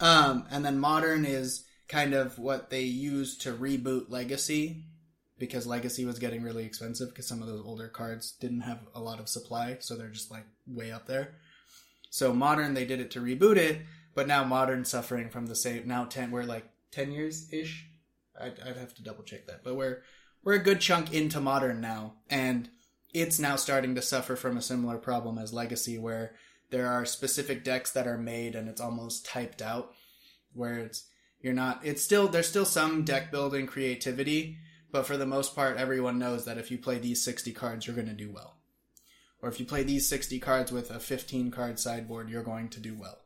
Um, 0.00 0.46
and 0.50 0.64
then 0.64 0.78
modern 0.78 1.24
is 1.24 1.64
kind 1.88 2.12
of 2.14 2.38
what 2.38 2.70
they 2.70 2.82
use 2.82 3.38
to 3.38 3.52
reboot 3.52 4.10
Legacy 4.10 4.84
because 5.38 5.66
Legacy 5.66 6.04
was 6.04 6.18
getting 6.18 6.42
really 6.42 6.64
expensive 6.64 7.08
because 7.08 7.26
some 7.26 7.42
of 7.42 7.48
those 7.48 7.62
older 7.64 7.88
cards 7.88 8.32
didn't 8.40 8.60
have 8.60 8.80
a 8.94 9.00
lot 9.00 9.20
of 9.20 9.28
supply, 9.28 9.76
so 9.80 9.96
they're 9.96 10.08
just 10.08 10.30
like 10.30 10.46
way 10.66 10.92
up 10.92 11.06
there. 11.06 11.34
So 12.10 12.32
modern, 12.32 12.74
they 12.74 12.84
did 12.84 13.00
it 13.00 13.10
to 13.12 13.20
reboot 13.20 13.56
it, 13.56 13.80
but 14.14 14.26
now 14.26 14.44
modern 14.44 14.84
suffering 14.84 15.30
from 15.30 15.46
the 15.46 15.56
same. 15.56 15.88
Now 15.88 16.04
ten, 16.04 16.30
we're 16.30 16.44
like 16.44 16.64
ten 16.90 17.10
years 17.10 17.52
ish. 17.52 17.88
I'd, 18.40 18.58
I'd 18.60 18.76
have 18.76 18.94
to 18.94 19.02
double 19.02 19.22
check 19.22 19.46
that, 19.46 19.62
but 19.64 19.76
we're 19.76 20.02
we're 20.44 20.54
a 20.54 20.62
good 20.62 20.80
chunk 20.80 21.12
into 21.12 21.40
modern 21.40 21.80
now, 21.80 22.14
and 22.28 22.68
it's 23.14 23.38
now 23.38 23.56
starting 23.56 23.94
to 23.94 24.02
suffer 24.02 24.36
from 24.36 24.56
a 24.56 24.62
similar 24.62 24.98
problem 24.98 25.38
as 25.38 25.52
Legacy, 25.52 25.98
where 25.98 26.34
there 26.70 26.88
are 26.88 27.04
specific 27.04 27.62
decks 27.62 27.92
that 27.92 28.06
are 28.06 28.18
made 28.18 28.54
and 28.54 28.68
it's 28.68 28.80
almost 28.80 29.26
typed 29.26 29.62
out, 29.62 29.92
where 30.54 30.78
it's 30.78 31.04
you're 31.40 31.52
not. 31.52 31.80
It's 31.84 32.02
still 32.02 32.28
there's 32.28 32.48
still 32.48 32.64
some 32.64 33.04
deck 33.04 33.30
building 33.30 33.66
creativity, 33.66 34.56
but 34.90 35.06
for 35.06 35.16
the 35.16 35.26
most 35.26 35.54
part, 35.54 35.76
everyone 35.76 36.18
knows 36.18 36.44
that 36.44 36.58
if 36.58 36.70
you 36.70 36.78
play 36.78 36.98
these 36.98 37.22
60 37.22 37.52
cards, 37.52 37.86
you're 37.86 37.96
going 37.96 38.08
to 38.08 38.14
do 38.14 38.30
well. 38.30 38.56
Or 39.40 39.48
if 39.48 39.58
you 39.58 39.66
play 39.66 39.82
these 39.82 40.08
60 40.08 40.38
cards 40.38 40.70
with 40.70 40.90
a 40.90 41.00
15 41.00 41.50
card 41.50 41.78
sideboard, 41.78 42.30
you're 42.30 42.44
going 42.44 42.68
to 42.70 42.80
do 42.80 42.94
well. 42.94 43.18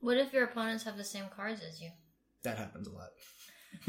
What 0.00 0.16
if 0.16 0.32
your 0.32 0.44
opponents 0.44 0.84
have 0.84 0.96
the 0.96 1.04
same 1.04 1.26
cards 1.36 1.60
as 1.66 1.80
you? 1.80 1.90
That 2.42 2.58
happens 2.58 2.88
a 2.88 2.92
lot. 2.92 3.10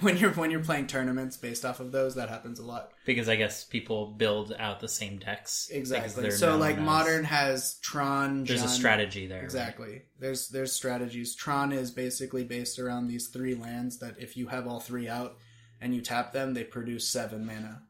when 0.00 0.16
you're 0.16 0.30
when 0.32 0.50
you're 0.50 0.62
playing 0.64 0.86
tournaments 0.86 1.36
based 1.36 1.64
off 1.64 1.80
of 1.80 1.92
those, 1.92 2.14
that 2.14 2.28
happens 2.28 2.58
a 2.58 2.64
lot. 2.64 2.90
Because 3.04 3.28
I 3.28 3.36
guess 3.36 3.64
people 3.64 4.06
build 4.12 4.54
out 4.58 4.80
the 4.80 4.88
same 4.88 5.18
decks. 5.18 5.68
Exactly. 5.70 6.30
So 6.30 6.50
known 6.52 6.60
like 6.60 6.76
as- 6.78 6.82
modern 6.84 7.24
has 7.24 7.78
Tron. 7.82 8.44
There's 8.44 8.62
a 8.62 8.68
strategy 8.68 9.26
there. 9.26 9.38
right? 9.38 9.44
Exactly. 9.44 10.02
There's 10.18 10.48
there's 10.48 10.72
strategies. 10.72 11.34
Tron 11.34 11.72
is 11.72 11.90
basically 11.90 12.44
based 12.44 12.78
around 12.78 13.08
these 13.08 13.28
three 13.28 13.54
lands 13.54 13.98
that 13.98 14.18
if 14.18 14.36
you 14.36 14.46
have 14.48 14.66
all 14.66 14.80
three 14.80 15.08
out 15.08 15.36
and 15.80 15.94
you 15.94 16.00
tap 16.00 16.32
them, 16.32 16.54
they 16.54 16.64
produce 16.64 17.08
seven 17.08 17.44
mana. 17.44 17.82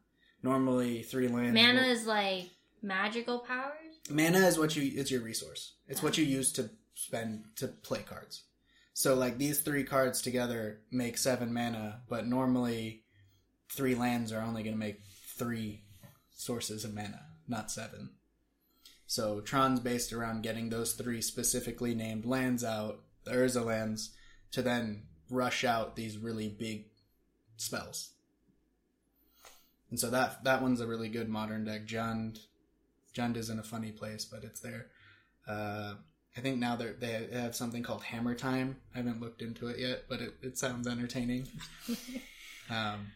Normally 0.43 1.03
three 1.03 1.27
lands. 1.27 1.53
Mana 1.53 1.81
will- 1.81 1.89
is 1.91 2.05
like 2.05 2.49
magical 2.81 3.39
powers. 3.39 3.73
mana 4.09 4.39
is 4.39 4.57
what 4.57 4.75
you 4.75 4.91
it's 4.99 5.11
your 5.11 5.21
resource. 5.21 5.75
It's 5.87 6.03
what 6.03 6.17
you 6.17 6.25
use 6.25 6.51
to 6.53 6.69
spend 6.93 7.45
to 7.57 7.67
play 7.67 7.99
cards. 8.01 8.43
So 8.99 9.15
like 9.15 9.37
these 9.37 9.61
three 9.61 9.85
cards 9.85 10.21
together 10.21 10.81
make 10.91 11.17
seven 11.17 11.53
mana, 11.53 12.01
but 12.09 12.27
normally 12.27 13.05
three 13.71 13.95
lands 13.95 14.33
are 14.33 14.41
only 14.41 14.61
going 14.61 14.75
to 14.75 14.77
make 14.79 14.99
three 15.37 15.83
sources 16.33 16.83
of 16.83 16.93
mana, 16.93 17.21
not 17.47 17.71
seven. 17.71 18.09
So 19.07 19.39
Tron's 19.39 19.79
based 19.79 20.11
around 20.11 20.43
getting 20.43 20.67
those 20.67 20.95
three 20.95 21.21
specifically 21.21 21.95
named 21.95 22.25
lands 22.25 22.61
out, 22.61 22.99
the 23.23 23.31
Urza 23.31 23.63
lands, 23.63 24.09
to 24.51 24.61
then 24.61 25.03
rush 25.29 25.63
out 25.63 25.95
these 25.95 26.17
really 26.17 26.49
big 26.49 26.87
spells. 27.55 28.09
And 29.89 29.97
so 29.97 30.09
that 30.09 30.43
that 30.43 30.61
one's 30.61 30.81
a 30.81 30.87
really 30.87 31.07
good 31.07 31.29
modern 31.29 31.63
deck. 31.63 31.87
Jund 31.87 32.39
Jund 33.15 33.37
is 33.37 33.49
in 33.49 33.59
a 33.59 33.63
funny 33.63 33.93
place, 33.93 34.25
but 34.25 34.43
it's 34.43 34.59
there. 34.59 34.87
Uh, 35.47 35.93
I 36.37 36.41
think 36.41 36.59
now 36.59 36.75
they're, 36.75 36.93
they 36.93 37.27
have 37.33 37.55
something 37.55 37.83
called 37.83 38.03
Hammer 38.03 38.35
Time. 38.35 38.77
I 38.93 38.97
haven't 38.97 39.19
looked 39.19 39.41
into 39.41 39.67
it 39.67 39.79
yet, 39.79 40.05
but 40.07 40.21
it, 40.21 40.35
it 40.41 40.57
sounds 40.57 40.87
entertaining. 40.87 41.47
um, 42.69 43.11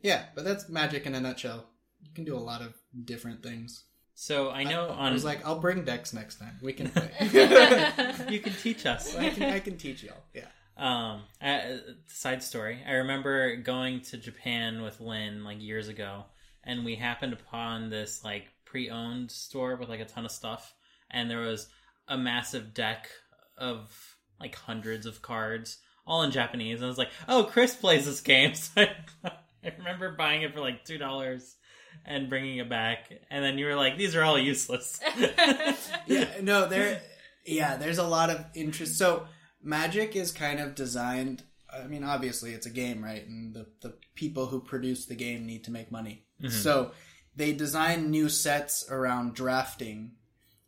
yeah, 0.00 0.26
but 0.34 0.44
that's 0.44 0.68
Magic 0.68 1.06
in 1.06 1.14
a 1.14 1.20
nutshell. 1.20 1.66
You 2.02 2.10
can 2.14 2.24
do 2.24 2.36
a 2.36 2.38
lot 2.38 2.62
of 2.62 2.74
different 3.04 3.42
things. 3.42 3.84
So 4.14 4.50
I 4.50 4.64
know 4.64 4.86
I 4.88 5.08
on 5.08 5.12
was 5.12 5.24
like, 5.24 5.44
I'll 5.44 5.58
bring 5.58 5.84
decks 5.84 6.14
next 6.14 6.36
time. 6.36 6.58
We 6.62 6.72
can 6.72 6.88
play. 6.88 7.10
you 8.30 8.40
can 8.40 8.54
teach 8.54 8.86
us. 8.86 9.14
I 9.14 9.28
can 9.28 9.42
I 9.42 9.60
can 9.60 9.76
teach 9.76 10.02
y'all. 10.02 10.16
Yeah. 10.32 10.46
Um, 10.78 11.24
uh, 11.42 11.78
side 12.06 12.42
story. 12.42 12.82
I 12.86 12.92
remember 12.92 13.56
going 13.56 14.00
to 14.02 14.16
Japan 14.16 14.82
with 14.82 15.00
Lynn 15.00 15.44
like 15.44 15.60
years 15.60 15.88
ago, 15.88 16.24
and 16.64 16.84
we 16.84 16.94
happened 16.94 17.34
upon 17.34 17.90
this 17.90 18.24
like 18.24 18.44
pre-owned 18.64 19.30
store 19.30 19.76
with 19.76 19.90
like 19.90 20.00
a 20.00 20.06
ton 20.06 20.24
of 20.24 20.30
stuff, 20.30 20.74
and 21.10 21.30
there 21.30 21.40
was 21.40 21.68
a 22.08 22.16
massive 22.16 22.74
deck 22.74 23.08
of 23.56 24.16
like 24.40 24.54
hundreds 24.54 25.06
of 25.06 25.22
cards, 25.22 25.78
all 26.06 26.22
in 26.22 26.30
Japanese. 26.30 26.78
And 26.78 26.86
I 26.86 26.88
was 26.88 26.98
like, 26.98 27.10
"Oh, 27.28 27.44
Chris 27.44 27.74
plays 27.74 28.06
this 28.06 28.20
game." 28.20 28.52
So 28.74 28.82
I, 29.24 29.30
I 29.64 29.72
remember 29.78 30.12
buying 30.12 30.42
it 30.42 30.54
for 30.54 30.60
like 30.60 30.84
two 30.84 30.98
dollars 30.98 31.56
and 32.04 32.28
bringing 32.28 32.58
it 32.58 32.68
back, 32.68 33.10
and 33.30 33.44
then 33.44 33.58
you 33.58 33.66
were 33.66 33.74
like, 33.74 33.96
"These 33.96 34.14
are 34.14 34.22
all 34.22 34.38
useless." 34.38 35.00
yeah, 36.06 36.26
no, 36.42 36.66
there. 36.68 37.00
Yeah, 37.44 37.76
there's 37.76 37.98
a 37.98 38.06
lot 38.06 38.30
of 38.30 38.44
interest. 38.54 38.98
So 38.98 39.26
Magic 39.62 40.16
is 40.16 40.32
kind 40.32 40.60
of 40.60 40.74
designed. 40.74 41.42
I 41.72 41.86
mean, 41.86 42.04
obviously, 42.04 42.52
it's 42.52 42.66
a 42.66 42.70
game, 42.70 43.02
right? 43.02 43.26
And 43.26 43.54
the 43.54 43.66
the 43.80 43.94
people 44.14 44.46
who 44.46 44.60
produce 44.60 45.06
the 45.06 45.14
game 45.14 45.46
need 45.46 45.64
to 45.64 45.70
make 45.70 45.90
money. 45.90 46.24
Mm-hmm. 46.40 46.50
So 46.50 46.92
they 47.34 47.52
design 47.52 48.10
new 48.10 48.28
sets 48.28 48.88
around 48.90 49.34
drafting, 49.34 50.12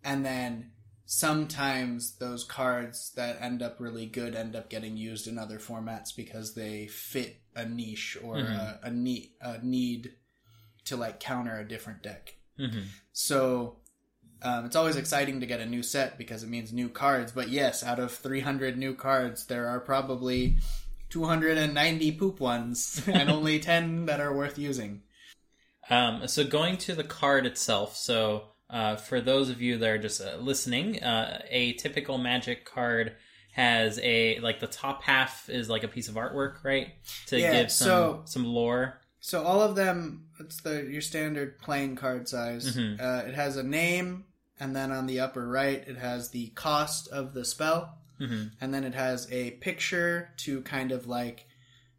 and 0.04 0.24
then 0.24 0.72
sometimes 1.10 2.16
those 2.18 2.44
cards 2.44 3.12
that 3.16 3.40
end 3.40 3.62
up 3.62 3.80
really 3.80 4.04
good 4.04 4.34
end 4.34 4.54
up 4.54 4.68
getting 4.68 4.94
used 4.94 5.26
in 5.26 5.38
other 5.38 5.58
formats 5.58 6.14
because 6.14 6.52
they 6.54 6.86
fit 6.86 7.40
a 7.56 7.64
niche 7.64 8.18
or 8.22 8.50
a, 8.50 8.78
a 8.82 8.90
need 8.90 9.30
a 9.40 9.58
need 9.64 10.12
to 10.84 10.96
like 10.96 11.20
counter 11.20 11.58
a 11.58 11.66
different 11.68 12.02
deck. 12.02 12.36
hmm 12.58 12.90
So 13.12 13.76
um, 14.42 14.66
it's 14.66 14.76
always 14.76 14.96
exciting 14.96 15.40
to 15.40 15.46
get 15.46 15.60
a 15.60 15.66
new 15.66 15.82
set 15.82 16.18
because 16.18 16.42
it 16.42 16.50
means 16.50 16.72
new 16.72 16.90
cards. 16.90 17.32
But 17.32 17.48
yes, 17.48 17.82
out 17.82 17.98
of 17.98 18.12
300 18.12 18.76
new 18.78 18.94
cards, 18.94 19.46
there 19.46 19.68
are 19.68 19.80
probably 19.80 20.58
290 21.10 22.12
poop 22.12 22.40
ones 22.40 23.02
and 23.08 23.30
only 23.30 23.60
10 23.60 24.06
that 24.06 24.20
are 24.20 24.36
worth 24.36 24.58
using. 24.58 25.02
Um, 25.90 26.26
so 26.28 26.44
going 26.44 26.76
to 26.78 26.94
the 26.94 27.04
card 27.04 27.46
itself. 27.46 27.96
So 27.96 28.44
uh, 28.70 28.96
for 28.96 29.20
those 29.20 29.50
of 29.50 29.60
you 29.62 29.78
that 29.78 29.88
are 29.88 29.98
just 29.98 30.20
uh, 30.20 30.36
listening, 30.36 31.02
uh, 31.02 31.42
a 31.50 31.72
typical 31.74 32.18
Magic 32.18 32.64
card 32.64 33.14
has 33.52 33.98
a 34.02 34.38
like 34.40 34.60
the 34.60 34.66
top 34.66 35.02
half 35.02 35.48
is 35.48 35.68
like 35.68 35.82
a 35.84 35.88
piece 35.88 36.08
of 36.08 36.14
artwork, 36.14 36.62
right? 36.64 36.88
To 37.26 37.40
Yeah, 37.40 37.52
give 37.62 37.70
some 37.72 37.86
so- 37.86 38.22
some 38.26 38.44
lore. 38.44 39.00
So 39.20 39.42
all 39.42 39.60
of 39.60 39.74
them, 39.74 40.26
it's 40.38 40.60
the 40.62 40.84
your 40.84 41.00
standard 41.00 41.58
playing 41.58 41.96
card 41.96 42.28
size. 42.28 42.76
Mhm. 42.76 43.00
Uh, 43.00 43.26
it 43.26 43.34
has 43.34 43.56
a 43.56 43.64
name, 43.64 44.26
and 44.60 44.76
then 44.76 44.92
on 44.92 45.06
the 45.06 45.18
upper 45.20 45.46
right, 45.48 45.82
it 45.88 45.96
has 45.96 46.30
the 46.30 46.48
cost 46.50 47.08
of 47.08 47.34
the 47.34 47.44
spell. 47.44 47.94
hmm 48.18 48.46
and 48.60 48.74
then 48.74 48.82
it 48.84 48.94
has 48.94 49.30
a 49.32 49.52
picture 49.52 50.30
to 50.38 50.60
kind 50.62 50.90
of 50.92 51.06
like 51.06 51.46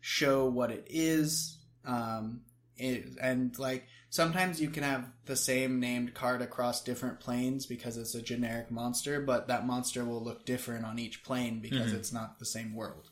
show 0.01 0.45
what 0.49 0.69
it 0.69 0.85
is 0.89 1.57
um 1.85 2.41
it, 2.77 3.05
and 3.21 3.57
like 3.59 3.85
sometimes 4.09 4.59
you 4.61 4.69
can 4.69 4.83
have 4.83 5.11
the 5.25 5.35
same 5.35 5.79
named 5.79 6.13
card 6.13 6.41
across 6.41 6.83
different 6.83 7.19
planes 7.19 7.65
because 7.65 7.97
it's 7.97 8.15
a 8.15 8.21
generic 8.21 8.71
monster 8.71 9.21
but 9.21 9.47
that 9.47 9.65
monster 9.65 10.03
will 10.05 10.23
look 10.23 10.45
different 10.45 10.85
on 10.85 10.97
each 10.99 11.23
plane 11.23 11.59
because 11.59 11.91
Mhm. 11.91 11.95
it's 11.95 12.11
not 12.11 12.39
the 12.39 12.45
same 12.45 12.73
world 12.73 13.09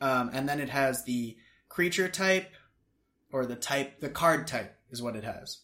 um, 0.00 0.30
and 0.32 0.48
then 0.48 0.60
it 0.60 0.70
has 0.70 1.04
the 1.04 1.36
creature 1.68 2.08
type 2.08 2.52
or 3.32 3.46
the 3.46 3.56
type 3.56 4.00
the 4.00 4.08
card 4.08 4.46
type 4.46 4.76
is 4.90 5.02
what 5.02 5.16
it 5.16 5.24
has 5.24 5.60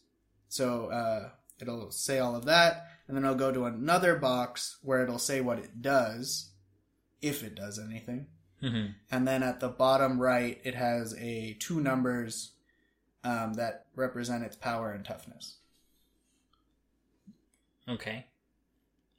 so 0.48 0.86
uh, 0.86 1.30
it'll 1.60 1.90
say 1.90 2.18
all 2.18 2.34
of 2.36 2.44
that 2.46 2.86
and 3.06 3.16
then 3.16 3.24
it'll 3.24 3.36
go 3.36 3.52
to 3.52 3.64
another 3.64 4.14
box 4.16 4.78
where 4.82 5.02
it'll 5.02 5.18
say 5.18 5.40
what 5.40 5.58
it 5.58 5.80
does 5.82 6.50
if 7.20 7.42
it 7.42 7.54
does 7.56 7.78
anything. 7.78 8.28
hmm 8.60 8.86
And 9.10 9.26
then 9.26 9.42
at 9.42 9.58
the 9.60 9.68
bottom 9.68 10.20
right, 10.20 10.60
it 10.64 10.74
has 10.74 11.14
a 11.18 11.54
two 11.60 11.80
numbers 11.80 12.52
um, 13.24 13.54
that 13.54 13.86
represent 13.94 14.44
its 14.44 14.56
power 14.56 14.92
and 14.92 15.04
toughness. 15.04 15.56
Okay. 17.88 18.26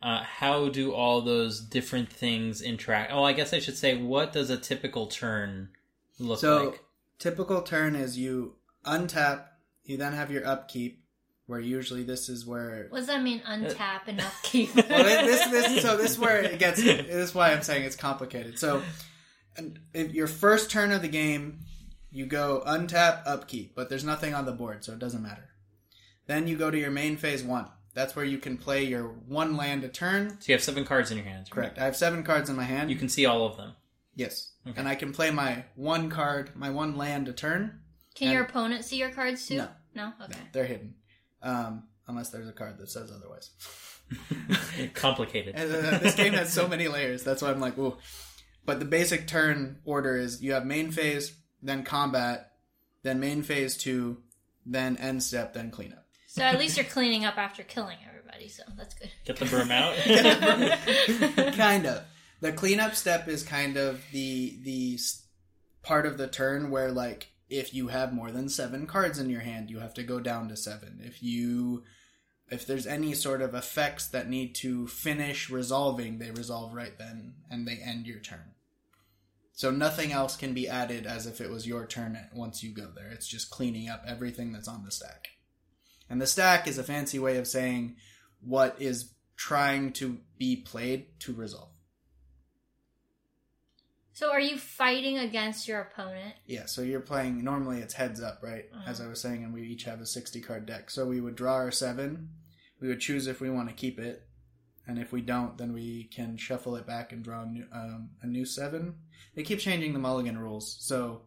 Uh, 0.01 0.23
how 0.23 0.69
do 0.69 0.93
all 0.93 1.21
those 1.21 1.59
different 1.59 2.11
things 2.11 2.61
interact? 2.61 3.11
Oh, 3.13 3.23
I 3.23 3.33
guess 3.33 3.53
I 3.53 3.59
should 3.59 3.77
say, 3.77 3.95
what 3.95 4.33
does 4.33 4.49
a 4.49 4.57
typical 4.57 5.07
turn 5.07 5.69
look 6.17 6.37
like? 6.37 6.39
so 6.39 6.65
like? 6.69 6.83
typical 7.19 7.61
turn 7.61 7.95
is 7.95 8.17
you 8.17 8.55
untap, 8.83 9.45
you 9.83 9.97
then 9.97 10.13
have 10.13 10.31
your 10.31 10.47
upkeep, 10.47 11.03
where 11.45 11.59
usually 11.59 12.01
this 12.01 12.29
is 12.29 12.47
where. 12.47 12.87
what 12.89 12.99
does 12.99 13.07
that 13.07 13.21
mean? 13.21 13.41
Untap 13.41 14.07
and 14.07 14.21
upkeep. 14.21 14.73
Well, 14.75 15.03
this, 15.03 15.47
this, 15.49 15.81
so 15.83 15.97
this 15.97 16.11
is 16.11 16.19
where 16.19 16.41
it 16.41 16.57
gets. 16.57 16.81
This 16.81 17.07
is 17.07 17.35
why 17.35 17.51
I'm 17.51 17.61
saying 17.61 17.83
it's 17.83 17.95
complicated. 17.95 18.57
So, 18.57 18.81
and 19.55 19.79
if 19.93 20.13
your 20.13 20.27
first 20.27 20.71
turn 20.71 20.91
of 20.91 21.03
the 21.03 21.09
game, 21.09 21.59
you 22.11 22.25
go 22.25 22.63
untap, 22.67 23.21
upkeep, 23.25 23.73
but 23.75 23.89
there's 23.89 24.03
nothing 24.03 24.33
on 24.33 24.45
the 24.45 24.51
board, 24.51 24.83
so 24.83 24.93
it 24.93 24.99
doesn't 24.99 25.21
matter. 25.23 25.49
Then 26.27 26.47
you 26.47 26.57
go 26.57 26.69
to 26.71 26.77
your 26.77 26.91
main 26.91 27.17
phase 27.17 27.43
one. 27.43 27.67
That's 27.93 28.15
where 28.15 28.23
you 28.25 28.37
can 28.37 28.57
play 28.57 28.83
your 28.83 29.03
one 29.07 29.57
land 29.57 29.83
a 29.83 29.89
turn. 29.89 30.37
So 30.39 30.45
you 30.47 30.53
have 30.55 30.63
seven 30.63 30.85
cards 30.85 31.11
in 31.11 31.17
your 31.17 31.25
hands. 31.25 31.49
right? 31.49 31.55
Correct. 31.55 31.79
I 31.79 31.85
have 31.85 31.95
seven 31.95 32.23
cards 32.23 32.49
in 32.49 32.55
my 32.55 32.63
hand. 32.63 32.89
You 32.89 32.95
can 32.95 33.09
see 33.09 33.25
all 33.25 33.45
of 33.45 33.57
them. 33.57 33.73
yes, 34.15 34.51
Okay. 34.67 34.77
and 34.79 34.87
I 34.87 34.95
can 34.95 35.11
play 35.13 35.31
my 35.31 35.65
one 35.75 36.09
card, 36.09 36.51
my 36.55 36.69
one 36.69 36.95
land 36.95 37.27
a 37.27 37.33
turn. 37.33 37.81
Can 38.15 38.31
your 38.31 38.43
opponent 38.43 38.85
see 38.85 38.97
your 38.97 39.09
cards 39.09 39.47
too? 39.47 39.57
No. 39.57 39.67
No? 39.95 40.13
Okay. 40.23 40.39
They're 40.53 40.65
hidden, 40.65 40.95
um, 41.41 41.83
unless 42.07 42.29
there's 42.29 42.47
a 42.47 42.53
card 42.53 42.77
that 42.77 42.89
says 42.89 43.11
otherwise. 43.11 43.49
Complicated. 44.93 45.55
And, 45.55 45.71
uh, 45.73 45.97
this 45.99 46.15
game 46.15 46.33
has 46.33 46.51
so 46.51 46.67
many 46.67 46.87
layers. 46.87 47.23
That's 47.23 47.41
why 47.41 47.49
I'm 47.49 47.59
like, 47.59 47.77
ooh. 47.77 47.97
But 48.65 48.79
the 48.79 48.85
basic 48.85 49.27
turn 49.27 49.79
order 49.85 50.15
is 50.15 50.41
you 50.41 50.53
have 50.53 50.65
main 50.65 50.91
phase, 50.91 51.33
then 51.61 51.83
combat, 51.83 52.51
then 53.03 53.19
main 53.19 53.43
phase 53.43 53.77
two, 53.77 54.17
then 54.65 54.97
end 54.97 55.23
step, 55.23 55.53
then 55.53 55.71
cleanup. 55.71 56.05
So 56.27 56.43
at 56.43 56.59
least 56.59 56.77
you're 56.77 56.85
cleaning 56.85 57.25
up 57.25 57.37
after 57.37 57.63
killing 57.63 57.97
everybody, 58.07 58.47
so 58.47 58.63
that's 58.77 58.93
good. 58.93 59.11
Get 59.25 59.37
the 59.37 59.45
broom 59.45 59.71
out. 59.71 59.95
kind 61.55 61.85
of. 61.85 62.03
The 62.39 62.53
cleanup 62.53 62.95
step 62.95 63.27
is 63.27 63.43
kind 63.43 63.77
of 63.77 64.01
the 64.11 64.57
the 64.63 64.99
part 65.83 66.05
of 66.05 66.17
the 66.17 66.27
turn 66.27 66.71
where 66.71 66.91
like 66.91 67.31
if 67.49 67.73
you 67.73 67.89
have 67.89 68.13
more 68.13 68.31
than 68.31 68.47
7 68.47 68.87
cards 68.87 69.19
in 69.19 69.29
your 69.29 69.41
hand, 69.41 69.69
you 69.69 69.79
have 69.79 69.93
to 69.95 70.03
go 70.03 70.21
down 70.21 70.47
to 70.47 70.55
7. 70.55 71.01
If 71.03 71.21
you 71.21 71.83
if 72.49 72.65
there's 72.65 72.87
any 72.87 73.13
sort 73.13 73.41
of 73.41 73.53
effects 73.53 74.07
that 74.09 74.29
need 74.29 74.55
to 74.55 74.87
finish 74.87 75.49
resolving, 75.49 76.19
they 76.19 76.31
resolve 76.31 76.73
right 76.73 76.97
then 76.97 77.33
and 77.49 77.67
they 77.67 77.77
end 77.77 78.07
your 78.07 78.19
turn. 78.19 78.53
So 79.61 79.69
nothing 79.69 80.11
else 80.11 80.37
can 80.37 80.55
be 80.55 80.67
added 80.67 81.05
as 81.05 81.27
if 81.27 81.39
it 81.39 81.51
was 81.51 81.67
your 81.67 81.85
turn 81.85 82.17
once 82.33 82.63
you 82.63 82.73
go 82.73 82.87
there. 82.95 83.11
It's 83.11 83.27
just 83.27 83.51
cleaning 83.51 83.89
up 83.89 84.03
everything 84.07 84.51
that's 84.51 84.67
on 84.67 84.83
the 84.83 84.89
stack. 84.89 85.27
And 86.09 86.19
the 86.19 86.25
stack 86.25 86.67
is 86.67 86.79
a 86.79 86.83
fancy 86.83 87.19
way 87.19 87.37
of 87.37 87.45
saying 87.45 87.97
what 88.39 88.75
is 88.79 89.13
trying 89.37 89.93
to 89.93 90.17
be 90.39 90.55
played 90.55 91.19
to 91.19 91.33
resolve. 91.35 91.69
So 94.13 94.31
are 94.31 94.39
you 94.39 94.57
fighting 94.57 95.19
against 95.19 95.67
your 95.67 95.81
opponent? 95.81 96.33
Yeah, 96.47 96.65
so 96.65 96.81
you're 96.81 96.99
playing. 96.99 97.43
Normally 97.43 97.81
it's 97.81 97.93
heads 97.93 98.19
up, 98.19 98.39
right? 98.41 98.65
Uh-huh. 98.73 98.89
As 98.89 98.99
I 98.99 99.05
was 99.05 99.21
saying, 99.21 99.43
and 99.43 99.53
we 99.53 99.61
each 99.61 99.83
have 99.83 100.01
a 100.01 100.07
60 100.07 100.41
card 100.41 100.65
deck. 100.65 100.89
So 100.89 101.05
we 101.05 101.21
would 101.21 101.35
draw 101.35 101.53
our 101.53 101.69
seven. 101.69 102.29
We 102.79 102.87
would 102.87 102.99
choose 102.99 103.27
if 103.27 103.39
we 103.39 103.51
want 103.51 103.69
to 103.69 103.75
keep 103.75 103.99
it, 103.99 104.27
and 104.87 104.97
if 104.97 105.11
we 105.11 105.21
don't, 105.21 105.57
then 105.57 105.73
we 105.73 106.05
can 106.05 106.37
shuffle 106.37 106.75
it 106.75 106.87
back 106.87 107.11
and 107.11 107.23
draw 107.23 107.43
a 107.43 107.45
new, 107.45 107.65
um, 107.71 108.09
a 108.21 108.27
new 108.27 108.45
seven. 108.45 108.95
They 109.35 109.43
keep 109.43 109.59
changing 109.59 109.93
the 109.93 109.99
mulligan 109.99 110.37
rules, 110.37 110.77
so 110.79 111.21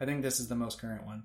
I 0.00 0.04
think 0.04 0.22
this 0.22 0.40
is 0.40 0.48
the 0.48 0.54
most 0.54 0.80
current 0.80 1.06
one. 1.06 1.24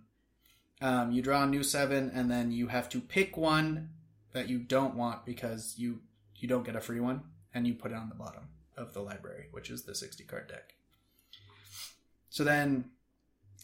Um, 0.82 1.12
you 1.12 1.22
draw 1.22 1.44
a 1.44 1.48
new 1.48 1.64
seven, 1.64 2.12
and 2.14 2.30
then 2.30 2.52
you 2.52 2.68
have 2.68 2.90
to 2.90 3.00
pick 3.00 3.38
one 3.38 3.90
that 4.34 4.50
you 4.50 4.60
don't 4.60 4.96
want 4.96 5.26
because 5.26 5.76
you 5.78 6.02
you 6.36 6.48
don't 6.48 6.66
get 6.66 6.76
a 6.76 6.82
free 6.82 7.00
one, 7.00 7.22
and 7.54 7.68
you 7.68 7.74
put 7.74 7.92
it 7.92 7.98
on 7.98 8.10
the 8.10 8.16
bottom 8.16 8.50
of 8.76 8.94
the 8.94 9.02
library, 9.02 9.46
which 9.52 9.70
is 9.70 9.84
the 9.84 9.96
60 9.96 10.24
card 10.24 10.48
deck. 10.50 10.74
So 12.30 12.44
then 12.44 12.90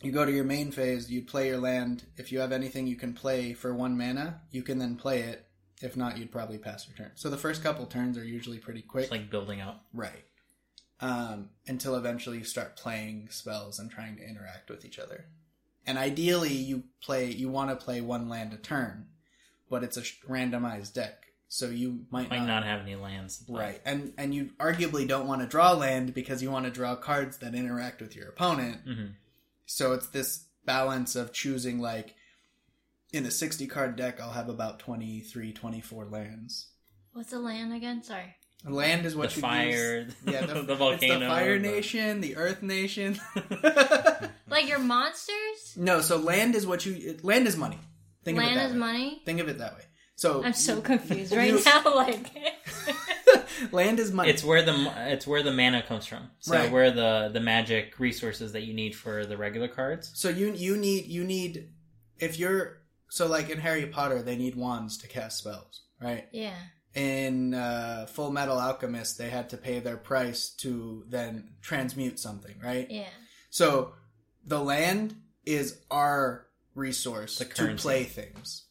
you 0.01 0.11
go 0.11 0.25
to 0.25 0.31
your 0.31 0.43
main 0.45 0.71
phase, 0.71 1.11
you 1.11 1.23
play 1.23 1.47
your 1.47 1.57
land. 1.57 2.05
If 2.15 2.31
you 2.31 2.39
have 2.39 2.51
anything 2.51 2.87
you 2.87 2.95
can 2.95 3.13
play 3.13 3.53
for 3.53 3.73
one 3.73 3.97
mana, 3.97 4.41
you 4.51 4.63
can 4.63 4.77
then 4.77 4.95
play 4.95 5.21
it. 5.21 5.48
If 5.81 5.95
not, 5.95 6.17
you'd 6.17 6.31
probably 6.31 6.57
pass 6.57 6.87
your 6.87 6.97
turn. 6.97 7.11
So 7.15 7.29
the 7.29 7.37
first 7.37 7.63
couple 7.63 7.85
turns 7.85 8.17
are 8.17 8.23
usually 8.23 8.57
pretty 8.57 8.81
quick. 8.81 9.03
It's 9.03 9.11
like 9.11 9.29
building 9.29 9.61
up. 9.61 9.85
right. 9.93 10.25
Um, 11.01 11.51
until 11.65 11.95
eventually 11.95 12.39
you 12.39 12.43
start 12.43 12.75
playing 12.75 13.29
spells 13.31 13.79
and 13.79 13.89
trying 13.89 14.17
to 14.17 14.23
interact 14.27 14.69
with 14.69 14.83
each 14.83 14.99
other. 14.99 15.25
And 15.87 15.97
ideally, 15.97 16.51
you 16.53 16.83
play 17.01 17.31
you 17.31 17.47
want 17.47 17.69
to 17.69 17.77
play 17.77 18.01
one 18.01 18.27
land 18.27 18.51
a 18.53 18.57
turn, 18.57 19.07
but 19.69 19.81
it's 19.81 19.95
a 19.95 20.01
randomized 20.29 20.93
deck, 20.93 21.27
so 21.47 21.67
you 21.67 22.01
might, 22.11 22.29
Might 22.29 22.45
not 22.45 22.65
have 22.65 22.81
any 22.81 22.95
lands. 22.95 23.45
Right, 23.47 23.79
and 23.85 24.11
and 24.17 24.35
you 24.35 24.49
arguably 24.59 25.07
don't 25.07 25.25
want 25.25 25.39
to 25.41 25.47
draw 25.47 25.71
land 25.71 26.13
because 26.13 26.43
you 26.43 26.51
want 26.51 26.65
to 26.65 26.71
draw 26.71 26.97
cards 26.97 27.37
that 27.37 27.55
interact 27.55 28.01
with 28.01 28.13
your 28.13 28.27
opponent. 28.27 28.85
Mhm. 28.85 29.13
So 29.65 29.93
it's 29.93 30.07
this 30.07 30.47
balance 30.65 31.15
of 31.15 31.31
choosing 31.31 31.79
like 31.79 32.13
in 33.13 33.25
a 33.25 33.31
60 33.31 33.67
card 33.67 33.95
deck 33.95 34.19
I'll 34.21 34.31
have 34.31 34.49
about 34.49 34.79
23 34.79 35.53
24 35.53 36.05
lands. 36.05 36.67
What's 37.13 37.33
a 37.33 37.39
land 37.39 37.73
again? 37.73 38.03
Sorry. 38.03 38.35
Land 38.65 39.05
is 39.05 39.15
what 39.15 39.29
The 39.29 39.35
you 39.37 39.41
fire, 39.41 39.99
use. 40.01 40.15
Yeah, 40.27 40.45
the, 40.45 40.61
the 40.63 40.75
volcano, 40.75 41.13
It's 41.13 41.19
the 41.21 41.27
Fire 41.27 41.57
the- 41.59 41.67
Nation, 41.67 42.21
the 42.21 42.35
Earth 42.35 42.61
Nation. 42.61 43.19
Like 44.49 44.67
your 44.67 44.79
monsters? 44.79 45.75
no, 45.77 46.01
so 46.01 46.17
land 46.17 46.55
is 46.55 46.65
what 46.65 46.83
you 46.85 47.17
land 47.21 47.47
is 47.47 47.55
money. 47.55 47.77
Think 48.23 48.37
of 48.39 48.43
it 48.43 48.47
land 48.47 48.59
that 48.59 48.65
is 48.67 48.73
way. 48.73 48.79
money? 48.79 49.21
Think 49.23 49.39
of 49.39 49.47
it 49.47 49.59
that 49.59 49.75
way. 49.75 49.83
So 50.15 50.43
I'm 50.43 50.53
so 50.53 50.81
confused 50.81 51.31
right 51.35 51.49
You- 51.51 51.63
now. 51.65 51.83
Like, 51.95 52.27
land 53.71 53.99
is 53.99 54.11
money. 54.11 54.29
It's 54.31 54.43
where 54.43 54.63
the 54.63 54.91
it's 55.11 55.27
where 55.27 55.43
the 55.43 55.51
mana 55.53 55.83
comes 55.83 56.05
from. 56.05 56.29
So 56.39 56.55
Right. 56.55 56.71
where 56.71 56.91
the 56.91 57.29
the 57.31 57.39
magic 57.39 57.99
resources 57.99 58.53
that 58.53 58.63
you 58.63 58.73
need 58.73 58.95
for 58.95 59.25
the 59.25 59.37
regular 59.37 59.67
cards. 59.67 60.11
So 60.15 60.29
you 60.29 60.51
you 60.53 60.75
need 60.77 61.05
you 61.05 61.23
need 61.23 61.69
if 62.17 62.39
you're 62.39 62.78
so 63.09 63.27
like 63.27 63.49
in 63.49 63.59
Harry 63.59 63.85
Potter 63.85 64.21
they 64.21 64.35
need 64.35 64.55
wands 64.55 64.97
to 64.99 65.07
cast 65.07 65.39
spells, 65.39 65.81
right? 66.01 66.27
yeah. 66.31 66.55
In 66.95 67.53
uh, 67.53 68.07
Full 68.07 68.31
Metal 68.31 68.57
Alchemist 68.57 69.17
they 69.17 69.29
had 69.29 69.49
to 69.51 69.57
pay 69.57 69.79
their 69.79 69.97
price 69.97 70.49
to 70.57 71.05
then 71.07 71.51
transmute 71.61 72.17
something, 72.19 72.55
right? 72.63 72.89
Yeah. 72.89 73.09
So 73.51 73.93
the 74.43 74.59
land 74.61 75.15
is 75.45 75.79
our 75.91 76.47
resource 76.73 77.37
to 77.37 77.75
play 77.75 78.05
things. 78.05 78.65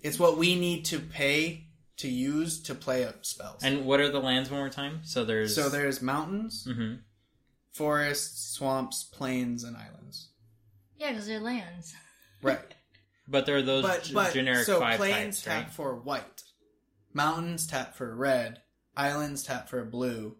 It's 0.00 0.18
what 0.18 0.36
we 0.36 0.56
need 0.56 0.84
to 0.86 1.00
pay 1.00 1.68
to 1.98 2.08
use 2.08 2.60
to 2.64 2.74
play 2.74 3.04
up 3.04 3.24
spells. 3.24 3.62
And 3.64 3.84
what 3.84 4.00
are 4.00 4.10
the 4.10 4.20
lands 4.20 4.50
one 4.50 4.60
more 4.60 4.68
time? 4.68 5.00
So 5.04 5.24
there's 5.24 5.54
so 5.54 5.68
there's 5.68 6.02
mountains, 6.02 6.66
hmm 6.70 6.94
forests, 7.72 8.54
swamps, 8.56 9.04
plains, 9.04 9.62
and 9.62 9.76
islands. 9.76 10.30
Yeah, 10.96 11.12
because 11.12 11.28
they're 11.28 11.38
lands. 11.38 11.94
Right. 12.42 12.74
But 13.30 13.44
there 13.46 13.56
are 13.58 13.62
those 13.62 13.82
but 13.82 14.02
g- 14.04 14.14
but 14.14 14.32
generic 14.32 14.64
so 14.64 14.80
five 14.80 14.96
plains 14.98 15.36
types, 15.36 15.42
tap 15.42 15.64
right? 15.64 15.72
for 15.72 15.94
white, 15.96 16.42
mountains 17.12 17.66
tap 17.66 17.94
for 17.94 18.14
red, 18.16 18.62
islands 18.96 19.42
tap 19.42 19.68
for 19.68 19.84
blue, 19.84 20.36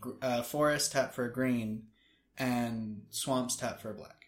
gr- 0.00 0.12
uh, 0.22 0.42
forests 0.42 0.88
tap 0.88 1.12
for 1.14 1.28
green, 1.28 1.88
and 2.38 3.02
swamps 3.10 3.56
tap 3.56 3.80
for 3.80 3.92
black. 3.92 4.26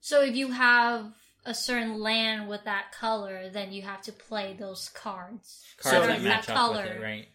So 0.00 0.22
if 0.22 0.34
you 0.34 0.52
have 0.52 1.12
a 1.44 1.54
certain 1.54 2.00
land 2.00 2.48
with 2.48 2.64
that 2.64 2.92
color, 2.92 3.50
then 3.50 3.72
you 3.72 3.82
have 3.82 4.00
to 4.02 4.12
play 4.12 4.56
those 4.58 4.88
cards. 4.88 5.64
Cards 5.78 5.96
So- 5.98 6.06
that 6.06 6.22
that 6.22 6.22
match 6.22 6.48
up 6.48 6.56
color. 6.56 6.82
with 6.84 6.92
it, 6.92 7.00
right? 7.02 7.28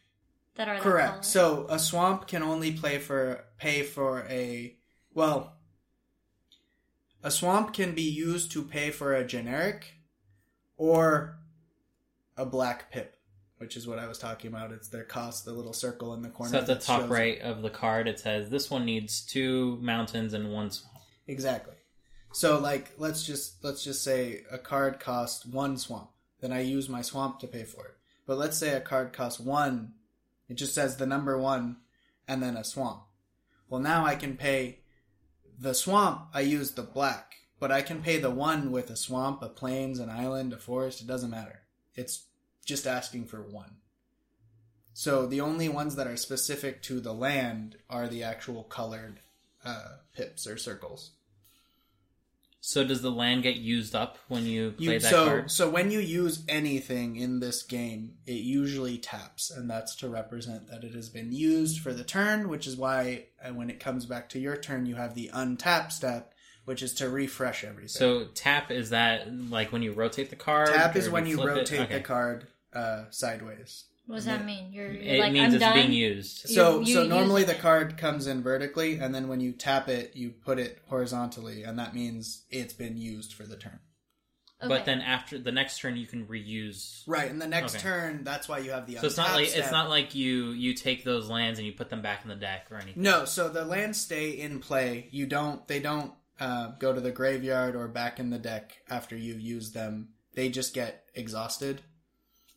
That 0.55 0.67
are 0.67 0.75
that 0.75 0.83
Correct. 0.83 1.09
color. 1.11 1.23
So 1.23 1.67
a 1.69 1.77
swamp 1.79 2.27
can 2.27 2.41
only 2.43 2.73
play 2.73 2.97
for 2.99 3.45
pay 3.57 3.83
for 3.83 4.23
a 4.29 4.75
well. 5.13 5.57
A 7.23 7.31
swamp 7.31 7.73
can 7.73 7.95
be 7.95 8.03
used 8.03 8.51
to 8.51 8.63
pay 8.63 8.91
for 8.91 9.13
a 9.13 9.25
generic, 9.25 9.93
or 10.77 11.37
a 12.35 12.45
black 12.45 12.91
pip, 12.91 13.15
which 13.57 13.77
is 13.77 13.87
what 13.87 13.99
I 13.99 14.07
was 14.07 14.17
talking 14.17 14.49
about. 14.49 14.71
It's 14.71 14.89
their 14.89 15.05
cost, 15.05 15.45
the 15.45 15.53
little 15.53 15.73
circle 15.73 16.13
in 16.13 16.21
the 16.21 16.29
corner. 16.29 16.51
So 16.51 16.57
at 16.59 16.67
the 16.67 16.75
top 16.75 17.09
right 17.09 17.39
of 17.41 17.61
the 17.61 17.69
card, 17.69 18.07
it 18.07 18.19
says 18.19 18.49
this 18.49 18.69
one 18.69 18.85
needs 18.85 19.21
two 19.21 19.77
mountains 19.81 20.33
and 20.33 20.51
one 20.51 20.71
swamp. 20.71 20.97
Exactly. 21.27 21.75
So 22.33 22.59
like 22.59 22.91
let's 22.97 23.25
just 23.25 23.63
let's 23.63 23.83
just 23.83 24.03
say 24.03 24.41
a 24.51 24.57
card 24.57 24.99
costs 24.99 25.45
one 25.45 25.77
swamp. 25.77 26.09
Then 26.41 26.51
I 26.51 26.61
use 26.61 26.89
my 26.89 27.01
swamp 27.01 27.39
to 27.39 27.47
pay 27.47 27.63
for 27.63 27.85
it. 27.85 27.95
But 28.25 28.37
let's 28.37 28.57
say 28.57 28.73
a 28.73 28.81
card 28.81 29.13
costs 29.13 29.39
one, 29.39 29.93
it 30.49 30.55
just 30.55 30.73
says 30.73 30.97
the 30.97 31.05
number 31.05 31.37
one 31.37 31.77
and 32.27 32.43
then 32.43 32.57
a 32.57 32.63
swamp. 32.63 33.03
Well 33.69 33.79
now 33.79 34.05
I 34.05 34.15
can 34.15 34.35
pay 34.35 34.79
the 35.59 35.73
swamp, 35.73 36.27
I 36.33 36.41
use 36.41 36.71
the 36.71 36.83
black. 36.83 37.35
But 37.59 37.71
I 37.71 37.81
can 37.81 38.01
pay 38.01 38.17
the 38.19 38.29
one 38.29 38.71
with 38.71 38.89
a 38.89 38.97
swamp, 38.97 39.41
a 39.41 39.47
plains, 39.47 39.99
an 39.99 40.09
island, 40.09 40.51
a 40.51 40.57
forest, 40.57 40.99
it 40.99 41.07
doesn't 41.07 41.29
matter. 41.29 41.61
It's 41.95 42.25
just 42.65 42.85
asking 42.85 43.27
for 43.27 43.41
one. 43.41 43.77
So 44.93 45.25
the 45.25 45.41
only 45.41 45.69
ones 45.69 45.95
that 45.95 46.05
are 46.05 46.17
specific 46.17 46.81
to 46.83 46.99
the 46.99 47.13
land 47.13 47.77
are 47.89 48.07
the 48.07 48.21
actual 48.23 48.63
colored 48.63 49.21
uh, 49.63 49.97
pips 50.13 50.45
or 50.45 50.57
circles. 50.57 51.11
So 52.65 52.85
does 52.85 53.01
the 53.01 53.11
land 53.11 53.43
get 53.43 53.57
used 53.57 53.93
up 53.93 54.17
when 54.29 54.45
you 54.45 54.71
play 54.71 54.93
You, 54.93 54.99
that 55.01 55.09
so 55.09 55.25
card? 55.25 55.51
so 55.51 55.69
when 55.69 55.91
you 55.91 55.99
use 55.99 56.45
anything 56.47 57.17
in 57.17 57.41
this 57.41 57.61
game, 57.61 58.13
it 58.25 58.35
usually 58.39 58.97
taps, 58.97 59.51
and 59.51 59.69
that's 59.69 59.95
to 59.97 60.07
represent 60.07 60.69
that 60.69 60.85
it 60.85 60.93
has 60.93 61.09
been 61.09 61.33
used 61.33 61.81
for 61.81 61.91
the 61.91 62.05
turn. 62.05 62.47
Which 62.47 62.65
is 62.65 62.77
why 62.77 63.25
uh, 63.43 63.49
when 63.53 63.69
it 63.69 63.81
comes 63.81 64.05
back 64.05 64.29
to 64.29 64.39
your 64.39 64.55
turn, 64.55 64.85
you 64.85 64.95
have 64.95 65.13
the 65.13 65.29
untap 65.33 65.91
step, 65.91 66.33
which 66.63 66.81
is 66.81 66.93
to 66.95 67.09
refresh 67.09 67.65
everything. 67.65 67.89
So 67.89 68.27
tap 68.33 68.71
is 68.71 68.91
that 68.91 69.29
like 69.49 69.73
when 69.73 69.81
you 69.81 69.91
rotate 69.91 70.29
the 70.29 70.37
card? 70.37 70.69
tap 70.69 70.95
is 70.95 71.09
when 71.09 71.25
you 71.25 71.41
it? 71.41 71.45
rotate 71.45 71.81
Okay. 71.81 71.93
the 71.95 71.99
card 71.99 72.47
uh, 72.71 73.03
sideways. 73.09 73.83
What 74.05 74.15
does 74.15 74.25
that 74.25 74.45
mean? 74.45 74.71
You're, 74.73 74.91
you're 74.91 75.15
It 75.15 75.19
like, 75.19 75.31
means 75.33 75.47
I'm 75.47 75.53
it's 75.55 75.59
done. 75.61 75.73
being 75.75 75.93
used. 75.93 76.49
You- 76.49 76.55
So 76.55 76.79
you 76.81 76.93
so 76.93 77.01
use 77.01 77.09
normally 77.09 77.43
it. 77.43 77.47
the 77.47 77.55
card 77.55 77.97
comes 77.97 78.27
in 78.27 78.43
vertically, 78.43 78.97
and 78.97 79.13
then 79.15 79.27
when 79.27 79.39
you 79.39 79.51
tap 79.53 79.87
it, 79.89 80.15
you 80.15 80.31
put 80.31 80.59
it 80.59 80.81
horizontally, 80.87 81.63
and 81.63 81.79
that 81.79 81.93
means 81.95 82.43
it's 82.49 82.73
been 82.73 82.97
used 82.97 83.33
for 83.33 83.43
the 83.43 83.55
turn. 83.55 83.79
Okay. 84.61 84.69
But 84.69 84.85
then 84.85 85.01
after 85.01 85.37
the 85.37 85.51
next 85.51 85.79
turn, 85.79 85.97
you 85.97 86.07
can 86.07 86.25
reuse. 86.25 87.03
Right, 87.05 87.29
and 87.29 87.41
the 87.41 87.47
next 87.47 87.75
Okay. 87.75 87.83
turn, 87.83 88.23
that's 88.23 88.47
why 88.47 88.59
you 88.59 88.71
have 88.71 88.87
the 88.87 88.95
So 88.95 89.07
it's 89.07 89.17
not 89.17 89.27
untap 89.27 89.35
like 89.35 89.47
step. 89.49 89.63
it's 89.63 89.71
not 89.73 89.89
like 89.89 90.15
you 90.15 90.51
you 90.51 90.73
take 90.73 91.03
those 91.03 91.29
lands 91.29 91.59
and 91.59 91.65
you 91.65 91.73
put 91.73 91.89
them 91.89 92.01
back 92.01 92.23
in 92.23 92.29
the 92.29 92.35
deck 92.35 92.67
or 92.71 92.77
anything. 92.77 93.03
No, 93.03 93.25
so 93.25 93.49
the 93.49 93.65
lands 93.65 93.99
stay 93.99 94.29
in 94.31 94.59
play. 94.59 95.09
You 95.11 95.25
don't. 95.25 95.67
They 95.67 95.79
don't 95.81 96.13
uh, 96.39 96.67
go 96.79 96.93
to 96.93 97.01
the 97.01 97.11
graveyard 97.11 97.75
or 97.75 97.89
back 97.89 98.19
in 98.21 98.29
the 98.29 98.39
deck 98.39 98.77
after 98.89 99.17
you've 99.17 99.41
used 99.41 99.73
them. 99.73 100.09
They 100.33 100.47
just 100.47 100.73
get 100.73 101.09
exhausted. 101.13 101.81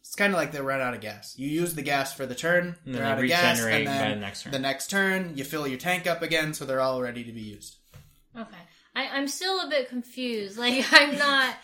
It's 0.06 0.14
kind 0.16 0.32
of 0.32 0.38
like 0.38 0.52
they 0.52 0.60
run 0.60 0.80
out 0.80 0.94
of 0.94 1.00
gas. 1.00 1.34
You 1.36 1.48
use 1.48 1.74
the 1.74 1.82
gas 1.82 2.12
for 2.14 2.26
the 2.26 2.34
turn. 2.34 2.76
And 2.84 2.94
they're 2.94 3.02
then 3.02 3.12
out 3.12 3.18
of 3.18 3.26
gas, 3.26 3.58
regenerate 3.58 3.86
and 3.86 3.86
then 3.88 4.08
by 4.10 4.14
the 4.14 4.20
next 4.20 4.42
turn. 4.44 4.52
the 4.52 4.58
next 4.58 4.90
turn 4.90 5.32
you 5.34 5.44
fill 5.44 5.66
your 5.66 5.78
tank 5.78 6.06
up 6.06 6.22
again, 6.22 6.54
so 6.54 6.64
they're 6.64 6.80
all 6.80 7.02
ready 7.02 7.24
to 7.24 7.32
be 7.32 7.40
used. 7.42 7.76
Okay. 8.36 8.56
I, 8.94 9.08
I'm 9.08 9.28
still 9.28 9.60
a 9.60 9.68
bit 9.68 9.88
confused. 9.88 10.58
Like, 10.58 10.84
I'm 10.92 11.18
not. 11.18 11.54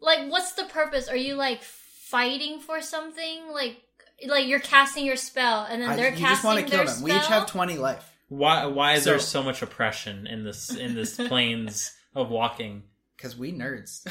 Like, 0.00 0.30
what's 0.30 0.52
the 0.52 0.64
purpose? 0.64 1.08
Are 1.08 1.16
you, 1.16 1.34
like, 1.36 1.62
fighting 1.62 2.60
for 2.60 2.80
something? 2.80 3.48
Like, 3.52 3.82
like 4.26 4.46
you're 4.46 4.60
casting 4.60 5.04
your 5.04 5.16
spell, 5.16 5.66
and 5.68 5.82
then 5.82 5.90
I- 5.90 5.96
they're 5.96 6.10
you 6.10 6.16
casting 6.18 6.26
just 6.28 6.44
want 6.44 6.58
to 6.60 6.64
kill 6.64 6.84
their 6.84 6.94
them. 6.94 7.02
We 7.02 7.12
each 7.12 7.26
have 7.26 7.46
twenty 7.46 7.76
life 7.76 8.10
Why 8.28 8.64
why 8.66 8.94
is 8.94 9.04
there 9.04 9.18
So- 9.18 9.40
so 9.40 9.42
much 9.42 9.60
oppression 9.62 10.26
in 10.26 10.42
this 10.44 10.74
in 10.74 10.94
this 10.94 11.16
planes 11.28 11.92
of 12.14 12.30
walking? 12.30 12.84
Because 13.16 13.36
we 13.36 13.52
nerds. 13.52 14.04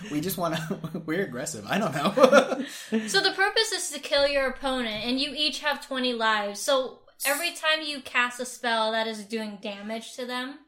we 0.10 0.20
just 0.20 0.38
want 0.38 0.56
to. 0.56 1.02
We're 1.06 1.24
aggressive. 1.24 1.64
I 1.68 1.78
don't 1.78 1.94
know. 1.94 2.64
So 3.08 3.20
the 3.20 3.32
purpose 3.32 3.72
is 3.72 3.90
to 3.90 3.98
kill 3.98 4.26
your 4.28 4.48
opponent, 4.48 5.04
and 5.04 5.20
you 5.20 5.32
each 5.34 5.60
have 5.60 5.86
20 5.86 6.12
lives. 6.12 6.60
So 6.60 7.00
every 7.26 7.52
time 7.52 7.82
you 7.82 8.00
cast 8.00 8.40
a 8.40 8.44
spell, 8.44 8.92
that 8.92 9.06
is 9.06 9.24
doing 9.24 9.58
damage 9.62 10.14
to 10.16 10.26
them. 10.26 10.58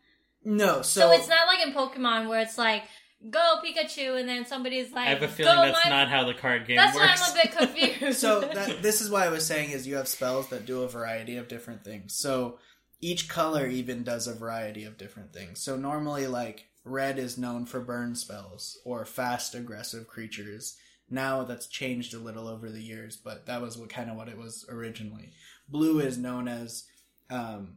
no, 0.44 0.82
So, 0.82 1.12
it's 1.12 1.28
not 1.28 1.46
like 1.46 1.66
in 1.66 1.72
Pokemon 1.72 2.28
where 2.28 2.40
it's 2.40 2.58
like, 2.58 2.84
go 3.30 3.58
Pikachu, 3.64 4.18
and 4.18 4.28
then 4.28 4.46
somebody's 4.46 4.92
like, 4.92 5.06
I 5.06 5.10
have 5.10 5.22
a 5.22 5.28
feeling 5.28 5.56
that's 5.56 5.84
my... 5.84 5.90
not 5.90 6.08
how 6.08 6.24
the 6.24 6.34
card 6.34 6.66
game 6.66 6.76
That's 6.76 6.96
why 6.96 7.06
works. 7.06 7.30
I'm 7.30 7.38
a 7.38 7.42
bit 7.42 7.56
confused. 7.56 8.18
so 8.18 8.40
that, 8.40 8.82
this 8.82 9.00
is 9.00 9.10
why 9.10 9.26
I 9.26 9.28
was 9.28 9.46
saying 9.46 9.70
is 9.70 9.86
you 9.86 9.96
have 9.96 10.08
spells 10.08 10.48
that 10.48 10.66
do 10.66 10.82
a 10.82 10.88
variety 10.88 11.36
of 11.36 11.48
different 11.48 11.84
things. 11.84 12.14
So 12.14 12.58
each 13.00 13.28
color 13.28 13.66
even 13.66 14.02
does 14.02 14.26
a 14.26 14.34
variety 14.34 14.84
of 14.84 14.96
different 14.96 15.32
things. 15.32 15.60
So 15.60 15.76
normally, 15.76 16.26
like 16.26 16.66
red 16.84 17.18
is 17.18 17.38
known 17.38 17.66
for 17.66 17.80
burn 17.80 18.14
spells 18.14 18.78
or 18.84 19.04
fast 19.04 19.54
aggressive 19.54 20.06
creatures. 20.06 20.76
Now 21.08 21.44
that's 21.44 21.66
changed 21.66 22.14
a 22.14 22.18
little 22.18 22.48
over 22.48 22.70
the 22.70 22.82
years, 22.82 23.16
but 23.16 23.46
that 23.46 23.60
was 23.60 23.76
what 23.76 23.90
kind 23.90 24.10
of 24.10 24.16
what 24.16 24.28
it 24.28 24.38
was 24.38 24.64
originally. 24.68 25.32
Blue 25.68 26.00
is 26.00 26.18
known 26.18 26.48
as 26.48 26.84
um, 27.30 27.76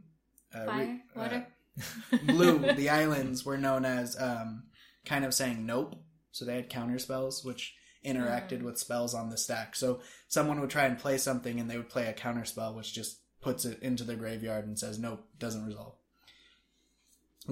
uh, 0.53 0.65
Fire, 0.65 0.85
re- 0.85 1.01
uh, 1.15 1.19
water. 1.19 1.47
blue. 2.23 2.59
the 2.75 2.89
islands 2.89 3.45
were 3.45 3.57
known 3.57 3.85
as 3.85 4.19
um, 4.19 4.63
kind 5.05 5.25
of 5.25 5.33
saying 5.33 5.65
nope, 5.65 5.95
so 6.31 6.45
they 6.45 6.55
had 6.55 6.69
counter 6.69 6.99
spells 6.99 7.43
which 7.43 7.75
interacted 8.05 8.61
with 8.61 8.77
spells 8.77 9.13
on 9.13 9.29
the 9.29 9.37
stack. 9.37 9.75
So 9.75 9.99
someone 10.27 10.59
would 10.61 10.69
try 10.69 10.85
and 10.85 10.97
play 10.97 11.17
something, 11.17 11.59
and 11.59 11.69
they 11.69 11.77
would 11.77 11.89
play 11.89 12.07
a 12.07 12.13
counter 12.13 12.45
spell 12.45 12.73
which 12.73 12.93
just 12.93 13.19
puts 13.41 13.65
it 13.65 13.81
into 13.81 14.03
the 14.03 14.15
graveyard 14.15 14.65
and 14.65 14.77
says 14.77 14.97
nope, 14.97 15.25
doesn't 15.37 15.65
resolve. 15.65 15.95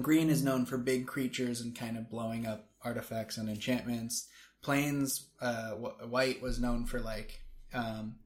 Green 0.00 0.28
is 0.28 0.42
known 0.42 0.66
for 0.66 0.76
big 0.76 1.06
creatures 1.06 1.60
and 1.60 1.76
kind 1.76 1.96
of 1.96 2.10
blowing 2.10 2.46
up 2.46 2.68
artifacts 2.82 3.36
and 3.36 3.48
enchantments. 3.48 4.28
Plains, 4.62 5.28
uh, 5.40 5.72
wh- 5.72 6.10
white 6.10 6.42
was 6.42 6.60
known 6.60 6.86
for 6.86 7.00
like, 7.00 7.40
um, 7.72 8.16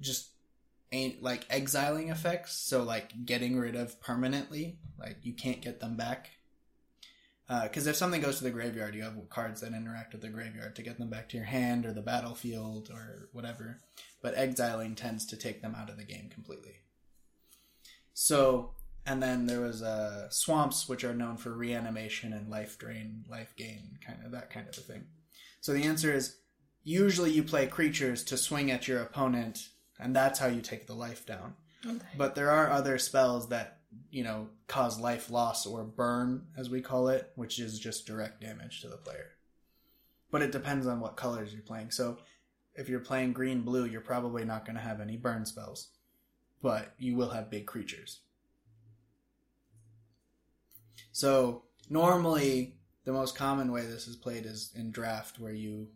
just 0.00 0.30
ain't 0.90 1.22
like 1.22 1.46
exiling 1.50 2.08
effects. 2.08 2.56
So 2.56 2.82
like 2.82 3.24
getting 3.24 3.58
rid 3.58 3.74
of 3.76 4.00
permanently, 4.00 4.78
like 4.98 5.18
you 5.22 5.34
can't 5.34 5.60
get 5.60 5.80
them 5.80 5.96
back. 5.96 6.30
Because 7.64 7.86
if 7.86 7.96
something 7.96 8.22
goes 8.22 8.38
to 8.38 8.44
the 8.44 8.50
graveyard, 8.50 8.94
you 8.94 9.02
have 9.02 9.28
cards 9.28 9.60
that 9.60 9.74
interact 9.74 10.14
with 10.14 10.22
the 10.22 10.30
graveyard 10.30 10.74
to 10.76 10.82
get 10.82 10.98
them 10.98 11.10
back 11.10 11.28
to 11.28 11.36
your 11.36 11.44
hand 11.44 11.84
or 11.84 11.92
the 11.92 12.00
battlefield 12.00 12.88
or 12.90 13.28
whatever. 13.32 13.78
But 14.22 14.38
exiling 14.38 14.94
tends 14.94 15.26
to 15.26 15.36
take 15.36 15.60
them 15.60 15.74
out 15.74 15.90
of 15.90 15.98
the 15.98 16.04
game 16.04 16.30
completely. 16.30 16.76
So 18.14 18.70
and 19.04 19.22
then 19.22 19.46
there 19.46 19.60
was 19.60 19.82
uh, 19.82 20.28
swamps, 20.30 20.88
which 20.88 21.04
are 21.04 21.14
known 21.14 21.36
for 21.36 21.50
reanimation 21.50 22.32
and 22.32 22.48
life 22.48 22.78
drain, 22.78 23.24
life 23.28 23.54
gain, 23.56 23.98
kind 24.06 24.18
of 24.24 24.32
that 24.32 24.50
kind 24.50 24.68
of 24.68 24.78
a 24.78 24.80
thing. 24.80 25.04
So 25.60 25.72
the 25.72 25.84
answer 25.84 26.12
is 26.12 26.36
usually 26.84 27.32
you 27.32 27.42
play 27.42 27.66
creatures 27.66 28.22
to 28.24 28.36
swing 28.36 28.70
at 28.70 28.86
your 28.86 29.00
opponent, 29.00 29.68
and 29.98 30.14
that's 30.14 30.38
how 30.38 30.46
you 30.46 30.60
take 30.60 30.86
the 30.86 30.94
life 30.94 31.26
down. 31.26 31.54
Okay. 31.84 32.06
But 32.16 32.34
there 32.34 32.50
are 32.50 32.70
other 32.70 32.98
spells 32.98 33.48
that 33.48 33.78
you 34.10 34.22
know 34.22 34.48
cause 34.68 35.00
life 35.00 35.30
loss 35.30 35.66
or 35.66 35.82
burn, 35.82 36.46
as 36.56 36.70
we 36.70 36.80
call 36.80 37.08
it, 37.08 37.32
which 37.34 37.58
is 37.58 37.78
just 37.78 38.06
direct 38.06 38.40
damage 38.40 38.82
to 38.82 38.88
the 38.88 38.96
player. 38.96 39.30
But 40.30 40.42
it 40.42 40.52
depends 40.52 40.86
on 40.86 41.00
what 41.00 41.16
colors 41.16 41.52
you're 41.52 41.62
playing. 41.62 41.90
So 41.90 42.18
if 42.74 42.88
you're 42.88 43.00
playing 43.00 43.32
green 43.32 43.62
blue, 43.62 43.84
you're 43.84 44.00
probably 44.00 44.44
not 44.44 44.64
going 44.64 44.76
to 44.76 44.82
have 44.82 45.00
any 45.00 45.16
burn 45.16 45.44
spells, 45.44 45.88
but 46.62 46.94
you 46.98 47.16
will 47.16 47.30
have 47.30 47.50
big 47.50 47.66
creatures. 47.66 48.20
So 51.12 51.64
normally 51.90 52.74
the 53.04 53.12
most 53.12 53.36
common 53.36 53.70
way 53.70 53.82
this 53.82 54.08
is 54.08 54.16
played 54.16 54.46
is 54.46 54.72
in 54.74 54.90
draft 54.90 55.38
where 55.38 55.52
you 55.52 55.88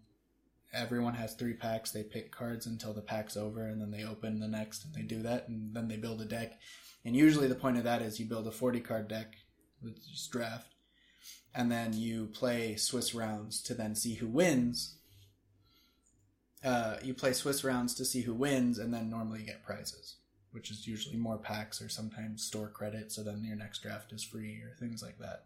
everyone 0.73 1.15
has 1.15 1.35
three 1.35 1.55
packs, 1.55 1.91
they 1.91 2.03
pick 2.03 2.31
cards 2.31 2.67
until 2.67 2.93
the 2.93 3.01
pack's 3.01 3.37
over 3.37 3.67
and 3.67 3.81
then 3.81 3.91
they 3.91 4.05
open 4.05 4.41
the 4.41 4.49
next 4.49 4.85
and 4.85 4.95
they 4.95 5.03
do 5.03 5.23
that 5.23 5.49
and 5.49 5.75
then 5.75 5.89
they 5.89 5.97
build 5.97 6.21
a 6.21 6.27
deck. 6.27 6.59
And 7.05 7.17
usually 7.17 7.49
the 7.49 7.55
point 7.55 7.79
of 7.79 7.85
that 7.85 8.03
is 8.03 8.21
you 8.21 8.27
build 8.27 8.47
a 8.47 8.53
40 8.53 8.81
card 8.81 9.09
deck 9.09 9.37
with 9.83 10.07
just 10.07 10.31
draft 10.31 10.75
and 11.55 11.73
then 11.73 11.95
you 11.95 12.27
play 12.27 12.77
Swiss 12.77 13.15
rounds 13.15 13.63
to 13.63 13.75
then 13.75 13.95
see 13.95 14.15
who 14.15 14.27
wins. 14.27 14.97
Uh, 16.63 16.97
you 17.03 17.15
play 17.15 17.33
Swiss 17.33 17.65
rounds 17.65 17.95
to 17.95 18.05
see 18.05 18.23
who 18.23 18.35
wins 18.35 18.79
and 18.79 18.93
then 18.93 19.09
normally 19.09 19.41
you 19.41 19.47
get 19.47 19.65
prizes 19.65 20.17
which 20.57 20.71
is 20.71 20.87
usually 20.87 21.19
more 21.19 21.37
packs 21.37 21.83
or 21.83 21.89
sometimes 21.91 22.43
store 22.43 22.71
credit, 22.71 23.13
so 23.13 23.23
then 23.23 23.45
your 23.45 23.57
next 23.57 23.83
draft 23.83 24.11
is 24.11 24.25
free 24.25 24.63
or 24.63 24.75
things 24.81 25.03
like 25.03 25.19
that. 25.19 25.45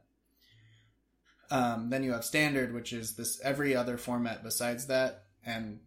Um, 1.50 1.90
then 1.90 2.04
you 2.04 2.12
have 2.12 2.24
standard, 2.24 2.72
which 2.72 2.92
is 2.92 3.16
this 3.16 3.40
every 3.40 3.74
other 3.74 3.98
format 3.98 4.44
besides 4.44 4.86
that, 4.86 5.24
and 5.44 5.80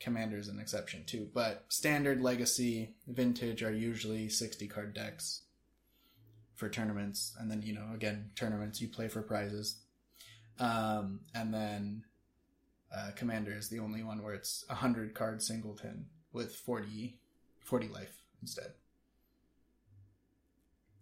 commander 0.00 0.36
is 0.36 0.48
an 0.48 0.60
exception 0.60 1.04
too. 1.06 1.30
But 1.32 1.64
standard, 1.70 2.20
legacy, 2.20 2.90
vintage 3.06 3.62
are 3.62 3.72
usually 3.72 4.28
sixty 4.28 4.68
card 4.68 4.92
decks 4.92 5.44
for 6.54 6.68
tournaments, 6.68 7.34
and 7.40 7.50
then 7.50 7.62
you 7.62 7.72
know 7.72 7.88
again 7.94 8.32
tournaments 8.36 8.82
you 8.82 8.88
play 8.88 9.08
for 9.08 9.22
prizes, 9.22 9.76
um, 10.58 11.20
and 11.34 11.54
then 11.54 12.04
uh, 12.94 13.12
commander 13.16 13.52
is 13.52 13.70
the 13.70 13.78
only 13.78 14.02
one 14.02 14.22
where 14.22 14.34
it's 14.34 14.66
a 14.68 14.74
hundred 14.74 15.14
card 15.14 15.40
singleton 15.40 16.04
with 16.34 16.54
40, 16.54 17.16
40 17.60 17.88
life 17.88 18.21
instead. 18.42 18.72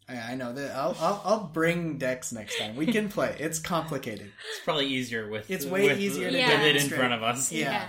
I, 0.08 0.32
I 0.32 0.34
know 0.34 0.52
that 0.52 0.74
I'll, 0.76 0.96
I'll 1.00 1.22
I'll 1.24 1.44
bring 1.44 1.98
decks 1.98 2.32
next 2.32 2.58
time. 2.58 2.76
We 2.76 2.86
can 2.86 3.08
play. 3.08 3.36
It's 3.38 3.58
complicated. 3.74 4.32
It's 4.50 4.64
probably 4.64 4.86
easier 4.86 5.28
with 5.28 5.50
It's 5.50 5.64
way 5.64 5.88
with- 5.88 5.98
easier 5.98 6.30
to 6.30 6.36
with 6.36 6.60
it 6.62 6.76
in 6.76 6.88
front 6.88 7.12
of 7.12 7.22
us. 7.22 7.52
Yeah. 7.52 7.88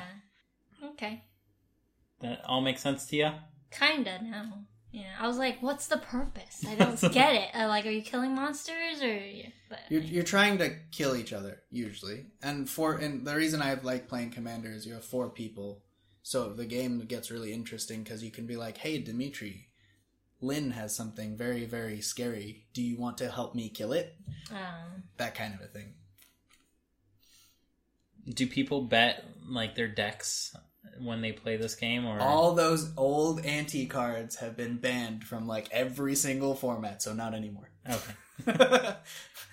Okay. 0.84 1.24
That 2.22 2.42
all 2.46 2.62
makes 2.62 2.82
sense 2.82 3.08
to 3.08 3.16
you? 3.16 3.32
Kinda 3.72 4.20
now. 4.24 4.54
Yeah. 4.92 5.14
I 5.20 5.26
was 5.28 5.38
like, 5.38 5.62
what's 5.64 5.88
the 5.88 5.98
purpose? 5.98 6.64
I 6.68 6.76
don't 6.76 7.00
get 7.14 7.34
it. 7.36 7.50
Uh, 7.56 7.68
like, 7.70 7.86
are 7.86 7.90
you 7.92 8.02
killing 8.04 8.36
monsters 8.36 9.02
or? 9.02 9.20
But 9.70 9.80
You're 9.90 10.02
you're 10.02 10.24
trying 10.24 10.58
to 10.60 10.76
kill 10.92 11.16
each 11.16 11.32
other 11.34 11.62
usually, 11.72 12.26
and 12.44 12.70
for 12.70 12.96
and 12.96 13.26
the 13.26 13.36
reason 13.36 13.62
I 13.62 13.74
like 13.82 14.10
playing 14.10 14.32
commander 14.32 14.70
is 14.70 14.86
you 14.86 14.94
have 14.94 15.06
four 15.06 15.30
people, 15.30 15.82
so 16.24 16.54
the 16.54 16.66
game 16.66 17.00
gets 17.06 17.32
really 17.32 17.54
interesting 17.54 18.04
because 18.04 18.24
you 18.24 18.32
can 18.32 18.46
be 18.46 18.56
like, 18.56 18.78
hey 18.78 19.00
Dimitri, 19.00 19.68
Lynn 20.42 20.72
has 20.72 20.96
something 20.96 21.38
very 21.38 21.66
very 21.66 22.02
scary. 22.02 22.66
Do 22.74 22.82
you 22.82 22.98
want 22.98 23.18
to 23.20 23.30
help 23.30 23.56
me 23.56 23.70
kill 23.70 23.94
it? 23.94 24.16
um, 24.52 25.04
That 25.18 25.36
kind 25.36 25.54
of 25.54 25.62
a 25.62 25.68
thing. 25.68 25.94
Do 28.34 28.46
people 28.48 28.84
bet 28.84 29.24
like 29.48 29.76
their 29.76 29.88
decks 29.88 30.56
when 31.00 31.22
they 31.22 31.32
play 31.32 31.58
this 31.58 31.76
game 31.76 32.06
or 32.06 32.20
All 32.20 32.54
those 32.54 32.92
old 32.98 33.44
anti 33.46 33.86
cards 33.88 34.36
have 34.38 34.56
been 34.56 34.78
banned 34.78 35.24
from 35.24 35.48
like 35.48 35.68
every 35.72 36.16
single 36.16 36.56
format, 36.56 37.02
so 37.02 37.14
not 37.14 37.34
anymore. 37.34 37.70
Okay. 37.90 38.14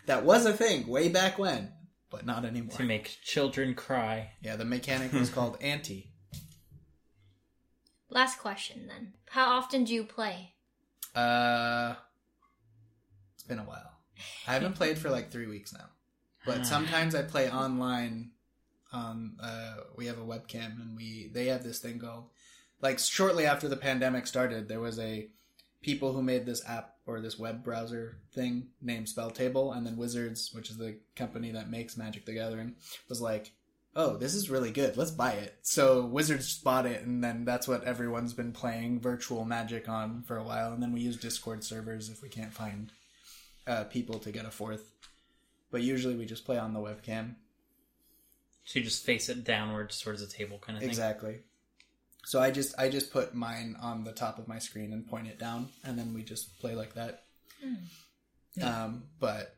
that 0.07 0.25
was 0.25 0.45
a 0.47 0.53
thing 0.53 0.87
way 0.87 1.09
back 1.09 1.39
when, 1.39 1.73
but 2.11 2.27
not 2.27 2.45
anymore. 2.45 2.77
To 2.77 2.83
make 2.85 3.19
children 3.23 3.75
cry. 3.75 4.33
Yeah, 4.43 4.57
the 4.57 4.65
mechanic 4.65 5.13
was 5.13 5.31
called 5.31 5.57
anti. 5.63 6.11
Last 8.19 8.39
question 8.39 8.89
then. 8.89 9.13
How 9.31 9.51
often 9.51 9.85
do 9.85 9.95
you 9.95 10.03
play? 10.03 10.55
Uh, 11.15 11.95
it's 13.35 13.45
been 13.45 13.61
a 13.61 13.65
while. 13.65 13.93
I 14.47 14.55
haven't 14.55 14.75
played 14.75 14.99
for 14.99 15.09
like 15.09 15.31
three 15.31 15.47
weeks 15.47 15.73
now, 15.73 15.87
but 16.45 16.67
sometimes 16.67 17.15
I 17.15 17.23
play 17.23 17.49
online. 17.51 18.33
Um, 18.93 19.37
uh, 19.41 19.77
we 19.97 20.07
have 20.07 20.19
a 20.19 20.25
webcam, 20.25 20.81
and 20.81 20.97
we 20.97 21.31
they 21.33 21.47
have 21.47 21.63
this 21.63 21.79
thing 21.79 22.01
called 22.01 22.25
like 22.81 22.99
shortly 22.99 23.47
after 23.47 23.69
the 23.69 23.77
pandemic 23.77 24.27
started, 24.27 24.69
there 24.69 24.81
was 24.81 24.99
a 24.99 25.29
people 25.81 26.13
who 26.13 26.23
made 26.23 26.45
this 26.45 26.67
app 26.69 26.97
or 27.07 27.21
this 27.21 27.39
web 27.39 27.63
browser 27.63 28.19
thing 28.35 28.69
named 28.81 29.09
Spell 29.09 29.31
Table, 29.31 29.73
and 29.73 29.87
then 29.87 29.97
Wizards, 29.97 30.51
which 30.53 30.71
is 30.71 30.77
the 30.77 30.99
company 31.17 31.53
that 31.53 31.71
makes 31.71 31.97
Magic 31.97 32.27
the 32.27 32.35
Gathering, 32.35 32.75
was 33.09 33.21
like, 33.21 33.53
"Oh, 33.97 34.17
this 34.17 34.35
is 34.35 34.51
really 34.51 34.71
good. 34.71 34.97
Let's 34.97 35.11
buy 35.11 35.33
it." 35.33 35.59
So 35.63 36.05
Wizards 36.05 36.59
bought 36.59 36.87
it, 36.87 37.03
and 37.05 37.23
then 37.23 37.45
that's 37.45 37.67
what 37.69 37.85
everyone's 37.85 38.35
been 38.35 38.53
playing 38.53 39.01
virtual 39.01 39.45
Magic 39.45 39.89
on 39.89 40.23
for 40.23 40.37
a 40.37 40.45
while. 40.45 40.73
And 40.73 40.83
then 40.83 40.93
we 40.93 41.01
use 41.01 41.17
Discord 41.17 41.65
servers 41.65 42.09
if 42.09 42.23
we 42.23 42.29
can't 42.29 42.53
find 42.53 42.93
uh, 43.67 43.85
people 43.85 44.19
to 44.21 44.31
get 44.33 44.45
a 44.47 44.51
fourth. 44.51 44.93
But 45.71 45.83
usually 45.83 46.17
we 46.17 46.25
just 46.25 46.45
play 46.45 46.59
on 46.59 46.73
the 46.73 46.81
webcam. 46.81 47.35
So 48.65 48.79
you 48.79 48.85
just 48.85 49.05
face 49.05 49.29
it 49.29 49.45
downwards 49.45 50.01
towards 50.01 50.21
the 50.21 50.27
table 50.27 50.59
kind 50.59 50.77
of 50.77 50.81
thing. 50.81 50.91
Exactly. 50.91 51.41
So 52.25 52.41
I 52.41 52.51
just 52.51 52.79
I 52.79 52.91
just 52.91 53.13
put 53.13 53.35
mine 53.35 53.77
on 53.81 54.05
the 54.05 54.13
top 54.13 54.39
of 54.39 54.47
my 54.49 54.59
screen 54.59 54.93
and 54.93 55.07
point 55.07 55.27
it 55.29 55.39
down, 55.39 55.69
and 55.85 55.99
then 55.99 56.13
we 56.13 56.23
just 56.23 56.59
play 56.61 56.75
like 56.75 56.95
that. 56.95 57.25
Um, 58.63 59.05
but 59.19 59.55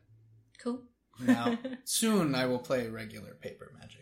Cool. 0.59 0.81
now 1.19 1.57
soon 1.83 2.35
I 2.35 2.45
will 2.45 2.59
play 2.59 2.87
regular 2.87 3.33
paper 3.33 3.71
magic. 3.79 4.00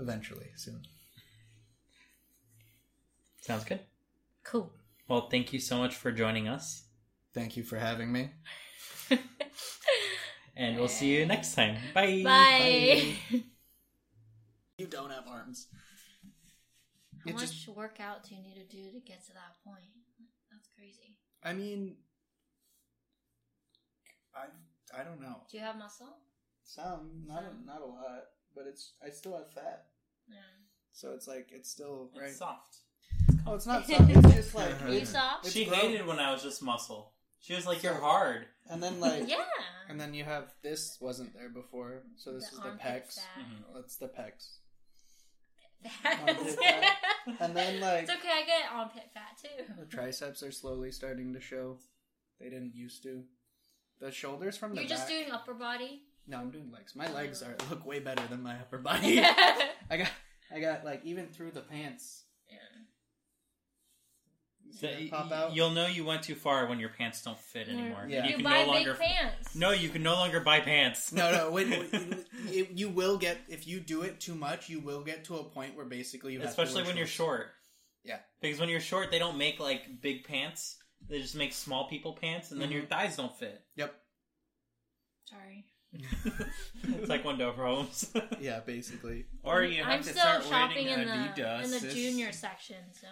Eventually, 0.00 0.46
soon. 0.56 0.82
Sounds 3.42 3.64
good. 3.64 3.80
Cool. 4.44 4.72
Well, 5.08 5.28
thank 5.28 5.52
you 5.52 5.60
so 5.60 5.78
much 5.78 5.94
for 5.96 6.10
joining 6.12 6.48
us. 6.48 6.84
Thank 7.34 7.56
you 7.56 7.62
for 7.62 7.78
having 7.78 8.10
me. 8.12 8.30
And 10.56 10.76
we'll 10.76 10.88
see 10.88 11.16
you 11.16 11.24
next 11.24 11.54
time. 11.54 11.76
Bye. 11.94 12.20
Bye. 12.22 13.14
You 14.76 14.86
don't 14.86 15.08
have 15.10 15.26
arms. 15.26 15.68
How 17.24 17.30
It 17.30 17.34
much 17.34 17.42
just- 17.42 17.68
workout 17.68 18.24
do 18.24 18.34
you 18.34 18.42
need 18.42 18.56
to 18.56 18.64
do 18.76 18.90
to 18.92 19.00
get 19.00 19.24
to 19.26 19.32
that 19.34 19.56
point? 19.64 19.84
That's 20.50 20.68
crazy. 20.76 21.16
I 21.42 21.54
mean, 21.54 21.96
I 24.34 24.46
I 24.98 25.02
don't 25.04 25.20
know. 25.20 25.36
Do 25.50 25.56
you 25.56 25.62
have 25.62 25.76
muscle? 25.76 26.18
Some, 26.64 27.22
not 27.26 27.42
Some. 27.44 27.62
a, 27.62 27.66
not 27.66 27.80
a 27.80 27.86
lot, 27.86 28.24
but 28.54 28.66
it's 28.66 28.92
I 29.04 29.08
still 29.10 29.36
have 29.38 29.50
fat, 29.52 29.86
Yeah. 29.86 29.89
So 30.92 31.12
it's 31.12 31.26
like 31.28 31.48
it's 31.52 31.70
still 31.70 32.10
right. 32.18 32.28
It's 32.28 32.38
soft. 32.38 32.76
Oh, 33.46 33.54
it's 33.54 33.66
not. 33.66 33.86
Soft. 33.88 34.10
It's 34.10 34.34
just 34.34 34.54
like 34.54 34.82
Are 34.82 34.88
you 34.90 35.04
soft? 35.04 35.50
She 35.50 35.62
It's 35.62 35.70
gross. 35.70 35.82
hated 35.82 36.06
when 36.06 36.18
I 36.18 36.32
was 36.32 36.42
just 36.42 36.62
muscle. 36.62 37.12
She 37.40 37.54
was 37.54 37.66
like, 37.66 37.82
"You're 37.82 37.94
hard." 37.94 38.46
And 38.68 38.82
then 38.82 39.00
like 39.00 39.28
Yeah. 39.28 39.44
and 39.88 39.98
then 40.00 40.12
you 40.14 40.24
have 40.24 40.52
this 40.62 40.98
wasn't 41.00 41.32
there 41.34 41.48
before, 41.48 42.02
so 42.16 42.32
this 42.32 42.48
The 42.50 42.56
is 42.56 42.62
the 42.62 42.68
armpit 42.68 42.86
pecs. 42.86 43.14
fat. 43.14 43.24
Mm-hmm. 43.38 43.62
Oh, 43.70 43.80
That's 43.80 43.96
the 43.96 44.08
pecs. 44.08 44.58
Armpit 46.04 46.58
fat. 46.60 46.96
And 47.40 47.56
then 47.56 47.80
like 47.86 48.02
it's 48.02 48.10
okay. 48.12 48.28
I 48.28 48.44
get 48.44 48.72
armpit 48.72 49.04
fat 49.14 49.38
too. 49.42 49.72
the 49.78 49.86
triceps 49.86 50.42
are 50.42 50.52
slowly 50.52 50.90
starting 50.92 51.32
to 51.32 51.40
show. 51.40 51.78
They 52.40 52.50
didn't 52.50 52.74
used 52.74 53.02
to. 53.04 53.22
The 54.00 54.10
shoulders 54.10 54.56
from 54.56 54.74
the 54.74 54.80
You're 54.82 54.88
just 54.88 55.02
back- 55.08 55.16
doing 55.16 55.30
upper 55.30 55.54
body. 55.54 56.02
No, 56.26 56.38
I'm 56.38 56.50
doing 56.50 56.70
legs. 56.70 56.94
My 56.94 57.10
legs 57.12 57.42
are 57.42 57.56
look 57.70 57.84
way 57.86 57.98
better 58.00 58.22
than 58.28 58.42
my 58.42 58.54
upper 58.56 58.78
body. 58.78 59.20
I 59.24 59.96
got 59.96 60.10
I 60.54 60.60
got 60.60 60.84
like 60.84 61.02
even 61.04 61.26
through 61.28 61.52
the 61.52 61.60
pants. 61.60 62.24
You 64.70 64.78
see 64.78 65.08
that 65.08 65.10
pop 65.10 65.32
out. 65.32 65.54
You'll 65.54 65.70
know 65.70 65.86
you 65.86 66.04
went 66.04 66.22
too 66.22 66.34
far 66.34 66.66
when 66.66 66.78
your 66.78 66.90
pants 66.90 67.22
don't 67.22 67.38
fit 67.38 67.68
anymore. 67.68 68.06
Yeah. 68.08 68.24
You, 68.24 68.30
You 68.30 68.34
can 68.36 68.44
buy 68.44 68.64
no 68.64 68.72
big 68.72 68.86
longer. 68.86 68.94
pants. 68.94 69.54
No, 69.54 69.70
you 69.70 69.88
can 69.88 70.02
no 70.02 70.14
longer 70.14 70.40
buy 70.40 70.60
pants. 70.60 71.12
No, 71.12 71.30
no. 71.32 71.50
When, 71.50 71.70
when- 71.70 72.24
you, 72.48 72.66
you 72.72 72.88
will 72.88 73.18
get 73.18 73.38
if 73.48 73.66
you 73.66 73.80
do 73.80 74.02
it 74.02 74.20
too 74.20 74.34
much, 74.34 74.68
you 74.68 74.80
will 74.80 75.02
get 75.02 75.24
to 75.24 75.36
a 75.36 75.44
point 75.44 75.76
where 75.76 75.86
basically 75.86 76.34
you 76.34 76.40
have 76.40 76.46
to 76.46 76.50
especially 76.50 76.82
wear 76.82 76.90
when 76.90 76.96
you're 76.96 77.06
short. 77.06 77.48
Yeah. 78.04 78.18
Because 78.40 78.60
when 78.60 78.68
you're 78.68 78.80
short, 78.80 79.10
they 79.10 79.18
don't 79.18 79.38
make 79.38 79.58
like 79.58 80.00
big 80.00 80.24
pants. 80.24 80.76
They 81.08 81.20
just 81.20 81.34
make 81.34 81.52
small 81.52 81.88
people 81.88 82.12
pants, 82.12 82.50
and 82.50 82.60
then 82.60 82.68
mm-hmm. 82.68 82.78
your 82.78 82.86
thighs 82.86 83.16
don't 83.16 83.34
fit. 83.34 83.62
Yep. 83.76 83.94
Sorry. 85.24 85.64
It's 85.92 87.08
like 87.08 87.24
window 87.24 87.52
homes. 87.52 88.10
Yeah, 88.40 88.60
basically. 88.60 89.26
Or 89.42 89.62
you 89.62 89.82
have 89.82 89.92
I'm 89.92 90.02
to 90.02 90.08
still 90.08 90.20
start 90.22 90.44
shopping 90.44 90.86
in 90.88 91.00
the 91.00 91.06
Adidas. 91.06 91.64
in 91.64 91.70
the 91.70 91.92
junior 91.94 92.32
section, 92.32 92.76
so 92.92 93.06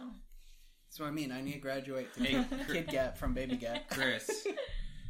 That's 0.87 1.01
what 1.01 1.07
I 1.07 1.11
mean. 1.11 1.33
I 1.33 1.41
need 1.41 1.53
to 1.53 1.59
graduate 1.59 2.13
to 2.15 2.23
Hey, 2.25 2.45
Kid 2.73 2.89
Gap 2.89 3.19
from 3.19 3.35
Baby 3.35 3.57
Gap. 3.57 3.89
Chris. 3.91 4.47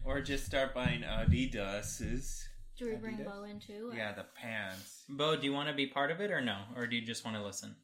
or 0.05 0.21
just 0.21 0.45
start 0.47 0.75
buying 0.75 1.03
Adidas's. 1.03 2.49
do 2.79 2.87
we 2.87 2.97
bring 2.97 3.17
Adidas? 3.19 3.25
Bo 3.27 3.45
in 3.45 3.61
too? 3.61 3.91
or- 3.93 3.95
Yeah, 3.97 4.13
the 4.13 4.25
pants. 4.35 5.05
Bo, 5.09 5.37
do 5.37 5.45
you 5.47 5.53
want 5.53 5.69
to 5.69 5.75
be 5.75 5.87
part 5.87 6.11
of 6.11 6.21
it 6.21 6.31
or 6.31 6.41
no, 6.41 6.57
or 6.77 6.87
do 6.87 6.97
you 6.97 7.03
just 7.07 7.25
want 7.25 7.37
to 7.37 7.43
listen? 7.45 7.77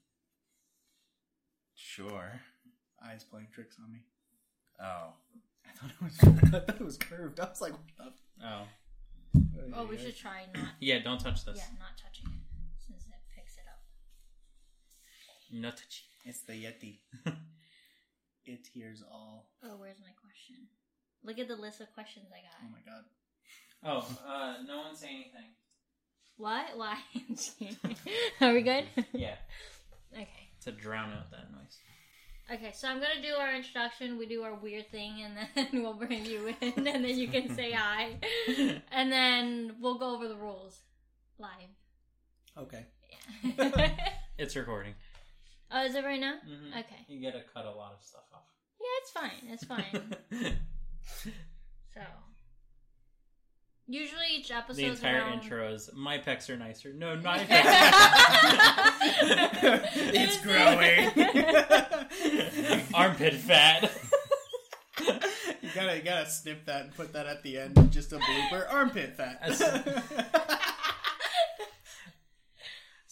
Sure. 1.75 2.41
Eyes 3.05 3.25
playing 3.25 3.49
tricks 3.53 3.77
on 3.85 3.93
me. 3.93 4.01
Oh. 4.81 5.13
I 5.67 5.73
thought 5.77 5.91
it 5.91 6.03
was. 6.05 6.19
I 6.55 6.59
thought 6.61 6.69
it 6.81 6.85
was 6.85 6.97
curved. 6.97 7.41
I 7.41 7.45
was 7.49 7.61
like, 7.61 7.73
what 7.73 7.81
the? 7.99 8.47
Oh, 8.47 8.63
we 9.89 9.99
should 9.99 10.17
try 10.17 10.47
not. 10.55 10.75
yeah. 10.81 10.99
Don't 11.03 11.19
touch 11.19 11.45
this. 11.45 11.57
Yeah, 11.57 11.79
not 11.79 11.97
touching 11.97 12.27
it 12.27 12.43
since 12.87 13.05
it 13.05 13.21
picks 13.35 13.55
it 13.55 13.65
up. 13.69 13.81
No 15.53 15.71
touchy. 15.71 16.05
It's 16.25 16.43
the 16.43 16.53
Yeti. 16.53 17.01
it 18.47 18.67
hears 18.73 19.03
all. 19.11 19.51
Oh, 19.63 19.77
where's 19.79 20.01
my 20.01 20.13
question? 20.21 20.57
Look 21.23 21.39
at 21.39 21.49
the 21.49 21.57
list 21.57 21.81
of 21.81 21.93
questions 21.95 22.27
I 22.33 22.43
got. 22.43 22.57
Oh 22.63 22.71
my 22.71 22.83
god. 22.85 23.05
Oh, 23.87 24.19
uh, 24.27 24.63
no 24.67 24.79
one 24.79 24.97
say 24.97 25.09
anything. 25.09 25.53
What? 26.37 26.67
Why? 26.77 26.99
Are 28.41 28.53
we 28.53 28.63
good? 28.63 28.85
Yeah, 29.13 29.37
okay. 30.13 30.49
to 30.63 30.73
drown 30.73 31.13
out 31.13 31.31
that 31.31 31.53
noise. 31.53 31.79
Okay, 32.53 32.73
so 32.75 32.89
I'm 32.89 33.01
gonna 33.01 33.23
do 33.23 33.35
our 33.35 33.55
introduction. 33.55 34.19
We 34.19 34.27
do 34.27 34.43
our 34.43 34.55
weird 34.55 34.91
thing, 34.91 35.23
and 35.23 35.35
then 35.55 35.69
we'll 35.83 35.95
bring 35.95 36.27
you 36.27 36.49
in, 36.61 36.73
and 36.77 36.87
then 36.87 37.05
you 37.19 37.29
can 37.29 37.55
say 37.55 37.73
hi, 37.77 38.19
and 38.93 39.11
then 39.11 39.77
we'll 39.81 39.99
go 39.99 40.15
over 40.15 40.29
the 40.29 40.37
rules 40.37 40.81
live. 41.39 41.71
Okay. 42.59 42.87
Yeah. 43.57 43.91
It's 44.37 44.57
recording. 44.57 44.95
oh, 45.71 45.85
is 45.85 45.95
it 45.95 46.05
right 46.05 46.21
now? 46.21 46.35
Mhm. 46.47 46.71
Okay. 46.81 47.07
You 47.09 47.23
gotta 47.23 47.45
cut 47.55 47.65
a 47.67 47.71
lot 47.71 47.93
of 47.97 48.03
stuff 48.03 48.25
off. 48.35 48.43
Yeah, 48.81 48.87
it's 49.01 49.11
fine. 49.13 49.49
It's 49.49 49.65
fine. 49.65 50.17
so, 51.95 52.01
usually 53.87 54.25
each 54.37 54.51
episode 54.51 54.77
the 54.77 54.87
entire 54.87 55.19
around... 55.19 55.43
intro 55.43 55.73
is 55.73 55.91
my 55.95 56.19
pecs 56.19 56.51
are 56.51 56.57
nicer. 56.57 56.93
No, 56.93 57.15
not 57.17 57.25
my 57.25 57.47
it's 59.95 60.43
growing. 60.43 61.13
Armpit 62.95 63.35
fat. 63.35 63.93
you 64.99 65.15
gotta, 65.75 65.97
you 65.97 66.03
gotta 66.03 66.29
snip 66.29 66.65
that 66.67 66.85
and 66.85 66.95
put 66.95 67.13
that 67.13 67.27
at 67.27 67.43
the 67.43 67.59
end. 67.59 67.93
Just 67.93 68.13
a 68.13 68.19
blooper. 68.19 68.73
Armpit 68.73 69.17
fat. 69.17 69.41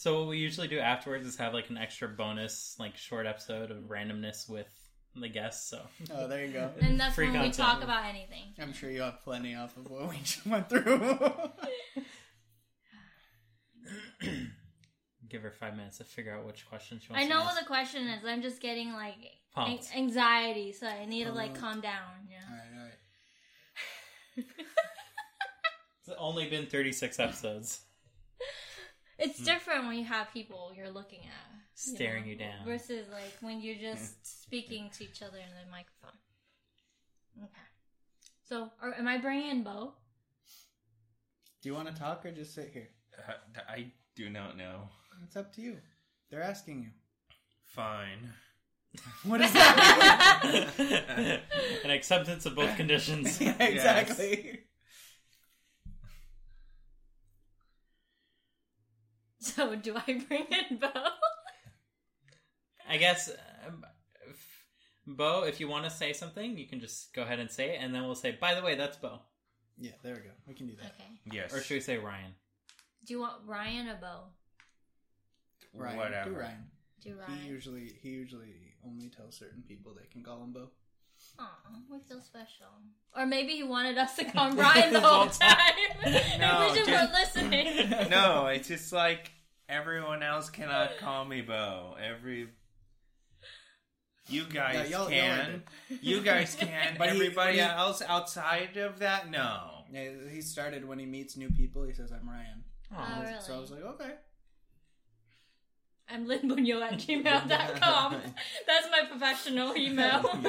So 0.03 0.19
what 0.19 0.31
we 0.31 0.39
usually 0.39 0.67
do 0.67 0.81
afterwards 0.81 1.29
is 1.29 1.37
have 1.37 1.55
like 1.55 1.71
an 1.71 1.79
extra 1.79 2.09
bonus, 2.09 2.75
like 2.81 2.97
short 2.97 3.25
episode 3.25 3.71
of 3.71 3.85
randomness 3.85 4.51
with 4.51 4.67
the 5.17 5.29
guests. 5.29 5.69
So 5.71 5.81
oh, 6.15 6.27
there 6.29 6.45
you 6.45 6.53
go. 6.53 6.71
and 6.81 6.99
that's 6.99 7.15
Free 7.15 7.27
when 7.27 7.35
we 7.35 7.39
content. 7.51 7.55
talk 7.57 7.83
about 7.83 8.05
anything. 8.07 8.45
I'm 8.61 8.73
sure 8.73 8.91
you 8.91 9.03
have 9.03 9.23
plenty 9.23 9.55
off 9.55 9.77
of 9.77 9.91
what 9.91 10.09
we 10.11 10.17
just 10.25 10.47
went 10.47 10.69
through. 10.69 11.19
give 15.29 15.43
her 15.43 15.51
five 15.51 15.77
minutes 15.77 15.99
to 15.99 16.05
figure 16.05 16.35
out 16.35 16.45
which 16.47 16.67
question 16.69 17.01
she 17.01 17.13
wants. 17.13 17.25
I 17.25 17.29
know 17.29 17.39
to 17.41 17.45
what 17.45 17.53
ask. 17.53 17.61
the 17.61 17.67
question 17.67 18.07
is. 18.09 18.25
I'm 18.25 18.43
just 18.43 18.61
getting 18.61 18.93
like 18.93 19.15
an- 19.17 19.29
Pumped. 19.55 19.95
anxiety, 19.95 20.73
so 20.73 20.87
I 20.87 21.05
need 21.05 21.25
to 21.25 21.33
like 21.33 21.51
Uh, 21.53 21.61
calm 21.61 21.81
down. 21.81 22.27
Yeah. 22.31 22.39
all 22.49 22.57
right, 22.57 22.79
all 22.79 22.85
right. 22.85 24.47
It's 26.05 26.17
only 26.19 26.49
been 26.51 26.67
thirty 26.67 26.91
six 26.91 27.21
episodes. 27.21 27.81
It's 29.25 29.39
Hmm. 29.39 29.45
different 29.45 29.87
when 29.87 29.97
you 29.99 30.05
have 30.05 30.33
people 30.33 30.73
you're 30.77 30.91
looking 30.91 31.21
at, 31.21 31.51
Staring 31.75 32.25
know, 32.25 32.31
you 32.31 32.37
down. 32.37 32.65
versus 32.65 33.09
like 33.11 33.33
when 33.41 33.61
you're 33.61 33.77
just 33.93 34.43
speaking 34.43 34.91
to 34.91 35.05
each 35.05 35.23
other 35.23 35.39
in 35.39 35.49
the 35.65 35.71
microphone. 35.71 36.19
Okay. 37.45 37.67
So, 38.45 38.71
are, 38.83 38.93
am 38.95 39.07
I 39.09 39.19
bringing 39.19 39.51
in 39.51 39.63
Bo? 39.63 39.95
Do 41.63 41.69
you 41.69 41.75
want 41.75 41.89
to 41.89 41.95
talk 41.95 42.27
or 42.27 42.33
just 42.33 42.55
sit 42.55 42.71
here? 42.73 42.89
Uh, 43.29 43.33
I 43.69 43.93
do 44.17 44.29
not 44.29 44.57
know. 44.57 44.89
It's 45.23 45.37
up 45.37 45.53
to 45.55 45.61
you. 45.63 45.79
They're 46.31 46.43
asking 46.43 46.83
you. 46.83 46.89
Fine. 47.65 48.33
What 49.25 49.41
is 49.41 49.51
that? 49.55 50.73
An 51.85 51.91
acceptance 51.91 52.45
of 52.45 52.55
both 52.55 52.77
conditions. 52.77 53.41
yeah, 53.41 53.55
exactly. 53.63 54.61
So, 59.57 59.75
do 59.75 59.97
I 59.97 60.23
bring 60.29 60.47
in 60.71 60.77
Bo? 60.79 60.89
I 62.89 62.97
guess, 62.97 63.29
um, 63.67 63.85
if, 64.29 64.47
Bo, 65.07 65.43
if 65.45 65.59
you 65.59 65.67
want 65.69 65.85
to 65.85 65.91
say 65.91 66.13
something, 66.13 66.57
you 66.57 66.67
can 66.69 66.79
just 66.81 67.13
go 67.13 67.23
ahead 67.23 67.41
and 67.41 67.51
say 67.51 67.71
it, 67.75 67.79
and 67.81 67.93
then 67.95 68.05
we'll 68.05 68.15
say, 68.15 68.37
"By 68.41 68.55
the 68.55 68.63
way, 68.63 68.77
that's 68.77 68.97
Bo," 68.97 69.19
Yeah, 69.79 69.93
there 70.05 70.15
we 70.15 70.21
go. 70.21 70.31
We 70.47 70.55
can 70.55 70.67
do 70.69 70.77
that. 70.77 70.93
okay. 70.95 71.11
Yes. 71.33 71.53
or 71.53 71.61
should 71.61 71.75
we 71.75 71.81
say 71.81 71.99
Ryan? 71.99 72.35
Do 73.05 73.15
you 73.15 73.21
want 73.21 73.35
Ryan 73.47 73.89
or 73.89 73.97
Bo? 74.01 74.17
Ryan, 75.75 75.97
Whatever. 75.97 76.31
do 76.31 76.37
Ryan. 76.37 76.65
Do 77.01 77.17
Ryan. 77.19 77.39
He 77.41 77.49
usually 77.49 77.93
he 78.01 78.11
usually 78.11 78.75
only 78.87 79.09
tells 79.09 79.37
certain 79.37 79.63
people 79.67 79.93
they 79.95 80.07
can 80.13 80.23
call 80.23 80.43
him 80.45 80.53
Bo. 80.53 80.69
Aw, 81.39 81.49
we 81.91 81.99
feel 82.01 82.21
special. 82.21 82.67
Or 83.17 83.27
maybe 83.27 83.53
he 83.53 83.63
wanted 83.63 83.99
us 83.99 84.17
to 84.17 84.25
call 84.25 84.51
Ryan 84.57 84.93
the 84.93 85.01
whole 85.01 85.27
time. 85.29 85.75
No, 86.39 86.69
we 86.73 86.79
just 86.79 86.89
just- 86.89 86.91
weren't 86.91 87.13
listening. 87.13 88.11
no, 88.11 88.47
it's 88.47 88.69
just 88.69 88.93
like 88.93 89.33
everyone 89.69 90.23
else 90.23 90.51
cannot 90.51 90.97
call 91.01 91.25
me 91.25 91.41
Bo. 91.41 91.97
Every 92.03 92.49
you 94.29 94.45
guys 94.45 94.75
No, 94.91 94.99
y'all- 94.99 95.11
y'all 95.11 95.11
can. 95.11 95.63
you 96.01 96.21
guys 96.23 96.55
can. 96.55 96.95
But 96.97 97.11
he- 97.11 97.17
Everybody 97.17 97.59
but 97.59 97.65
he- 97.67 97.71
else 97.77 98.03
outside 98.03 98.77
of 98.77 99.01
that, 99.01 99.31
no. 99.31 99.85
Yeah, 99.93 100.11
he 100.31 100.41
started 100.41 100.87
when 100.89 100.99
he 100.99 101.07
meets 101.07 101.37
new 101.37 101.51
people. 101.51 101.83
He 101.83 101.93
says, 101.93 102.13
"I'm 102.13 102.27
Ryan." 102.29 102.65
Oh, 102.97 103.21
really? 103.23 103.41
So 103.41 103.57
I 103.57 103.61
was 103.61 103.71
like, 103.71 103.83
okay. 103.83 104.13
I'm 106.13 106.27
linbunyo 106.27 106.83
at 106.83 106.93
gmail.com. 106.99 108.17
That's 108.67 108.87
my 108.91 109.07
professional 109.09 109.77
email. 109.85 110.23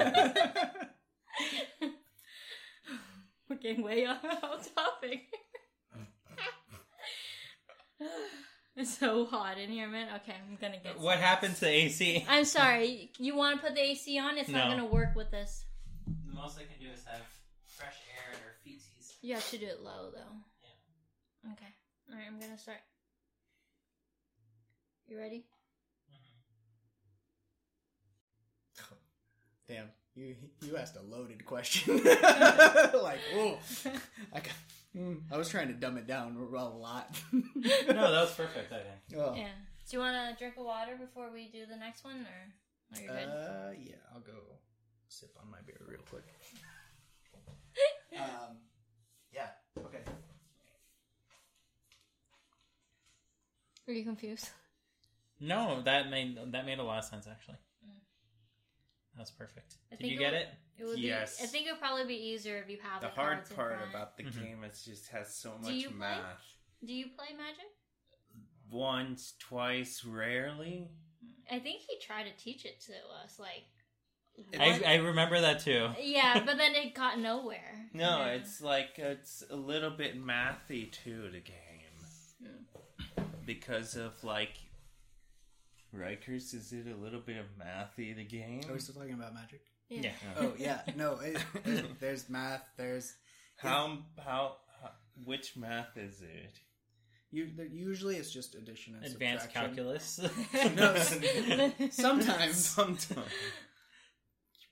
We're 3.49 3.58
getting 3.58 3.84
way 3.84 4.06
off 4.06 4.21
topic. 4.76 5.21
it's 8.76 8.97
so 8.97 9.26
hot 9.26 9.58
in 9.58 9.69
here, 9.69 9.88
man. 9.88 10.08
Okay, 10.21 10.34
I'm 10.34 10.58
gonna 10.60 10.80
get. 10.84 10.99
What 10.99 11.17
happened 11.19 11.56
to 11.56 11.62
the 11.62 11.69
AC? 11.69 12.26
I'm 12.28 12.45
sorry. 12.45 13.12
You 13.19 13.36
want 13.36 13.60
to 13.62 13.65
put 13.67 13.76
the 13.76 13.82
AC 13.82 14.17
on? 14.19 14.38
It's 14.38 14.49
not 14.49 14.69
No. 14.69 14.76
gonna 14.76 14.86
work 14.89 15.15
with 15.15 15.30
this. 15.32 15.65
The 16.28 16.34
most 16.34 16.58
I 16.58 16.63
can 16.63 16.80
do 16.86 16.91
is 16.91 17.04
have 17.06 17.21
fresh 17.65 17.95
air 18.17 18.34
or 18.39 18.56
feces. 18.63 19.15
You 19.21 19.36
have 19.36 19.49
to 19.52 19.58
do 19.58 19.65
it 19.67 19.82
low, 19.82 20.10
though. 20.13 20.36
Yeah. 21.45 21.52
Okay. 21.54 21.73
All 22.12 22.17
right. 22.17 22.26
I'm 22.28 22.39
gonna 22.39 22.58
start. 22.58 22.80
You 25.08 25.17
ready? 25.19 25.45
Damn, 29.67 29.88
you 30.15 30.36
you 30.62 30.78
asked 30.78 30.95
a 30.97 31.02
loaded 31.02 31.45
question. 31.45 31.97
like, 32.04 33.19
whoa. 33.34 33.58
I, 34.34 34.39
got, 34.39 34.54
mm, 34.95 35.21
I 35.32 35.38
was 35.38 35.49
trying 35.49 35.69
to 35.69 35.73
dumb 35.73 35.97
it 35.97 36.08
down 36.08 36.36
a 36.36 36.78
lot. 36.78 37.15
No, 37.32 37.41
that 37.54 38.21
was 38.21 38.34
perfect. 38.34 38.71
I 38.71 38.78
think. 38.78 39.21
Oh. 39.21 39.34
Yeah. 39.36 39.47
Do 39.89 39.97
you 39.97 39.99
want 39.99 40.15
to 40.15 40.38
drink 40.38 40.56
of 40.58 40.65
water 40.65 40.97
before 40.99 41.32
we 41.32 41.49
do 41.49 41.65
the 41.65 41.76
next 41.76 42.04
one, 42.04 42.26
or 42.26 42.97
are 42.97 43.02
you 43.02 43.08
good? 43.08 43.30
Uh, 43.30 43.71
yeah, 43.80 43.95
I'll 44.13 44.21
go 44.21 44.34
sip 45.08 45.32
on 45.41 45.49
my 45.49 45.60
beer 45.65 45.80
real 45.88 46.02
quick. 46.10 46.23
Um, 48.15 48.58
yeah. 49.34 49.47
Okay. 49.80 49.97
Are 53.88 53.93
you 53.93 54.04
confused? 54.04 54.49
No, 55.39 55.82
that 55.82 56.12
made 56.12 56.38
that 56.52 56.65
made 56.65 56.78
a 56.78 56.84
lot 56.84 56.99
of 56.99 57.06
sense 57.06 57.28
actually. 57.28 57.58
That's 59.17 59.32
perfect. 59.32 59.76
I 59.91 59.95
Did 59.95 59.99
think 60.02 60.12
you 60.13 60.17
it 60.17 60.19
get 60.21 60.32
would- 60.34 60.41
it? 60.41 60.47
It 60.80 60.86
would 60.86 60.99
Yes. 60.99 61.38
be. 61.38 61.43
I 61.43 61.47
think 61.47 61.67
it 61.67 61.71
would 61.71 61.80
probably 61.80 62.06
be 62.06 62.15
easier 62.15 62.58
if 62.58 62.67
you 62.69 62.80
have 62.82 63.02
The 63.02 63.08
the, 63.10 63.13
hard 63.13 63.47
part 63.56 63.80
about 63.88 64.17
the 64.17 64.23
Mhm. 64.23 64.41
game 64.43 64.63
It 64.63 64.76
just 64.84 65.08
has 65.10 65.36
so 65.36 65.52
much 65.60 65.67
Do 65.67 65.71
much 65.73 65.82
you 65.84 65.89
play? 65.89 65.97
math. 65.99 66.43
Do 66.84 66.93
you 66.93 67.06
play 67.15 67.28
Magic? 67.38 67.67
Once, 68.69 69.34
twice, 69.39 70.04
rarely. 70.04 70.89
I 71.52 71.60
think 71.60 71.82
he 71.82 71.99
tried 71.99 72.23
to 72.23 72.32
teach 72.43 72.65
it 72.65 72.80
to 72.82 72.93
us. 73.23 73.38
Like, 73.38 73.65
I, 74.60 74.82
I 74.84 74.95
remember 74.95 75.39
that 75.41 75.60
too. 75.60 75.93
yeah, 76.02 76.39
but 76.45 76.58
then 76.58 76.73
it 76.73 76.95
got 76.95 77.19
nowhere. 77.19 77.89
No, 77.93 78.26
Yeah. 78.26 78.32
it's 78.32 78.60
like 78.62 78.97
it's 78.97 79.43
a 79.49 79.56
little 79.56 79.91
bit 79.91 80.17
mathy 80.19 80.91
too. 80.91 81.30
The 81.30 81.39
game 81.41 82.65
because 83.45 83.95
of 83.95 84.23
like 84.23 84.56
Rikers. 85.95 86.53
Is 86.53 86.73
it 86.73 86.88
a 86.88 86.95
little 86.95 87.19
bit 87.19 87.38
of 87.38 87.45
mathy? 87.60 88.15
The 88.15 88.23
game. 88.23 88.62
Are 88.69 88.73
we 88.73 88.79
still 88.79 88.95
talking 88.95 89.13
about 89.13 89.34
magic? 89.34 89.62
Yeah. 89.89 90.12
Oh 90.39 90.53
yeah. 90.58 90.82
No. 90.95 91.19
It, 91.19 91.38
it- 91.65 91.86
there's 91.99 92.29
math. 92.29 92.63
There's 92.77 93.13
How 93.58 93.99
how, 94.23 94.58
how 94.82 94.91
which 95.25 95.56
math 95.56 95.95
is 95.97 96.21
it? 96.21 96.60
you. 97.32 97.49
Usually 97.71 98.15
it's 98.17 98.32
just 98.32 98.56
addition 98.56 98.95
and 98.95 99.06
Advanced 99.06 99.45
subtraction. 99.45 99.75
calculus. 99.75 100.19
No, 100.75 100.95
sometimes 101.91 102.56
Sometimes. 102.58 103.27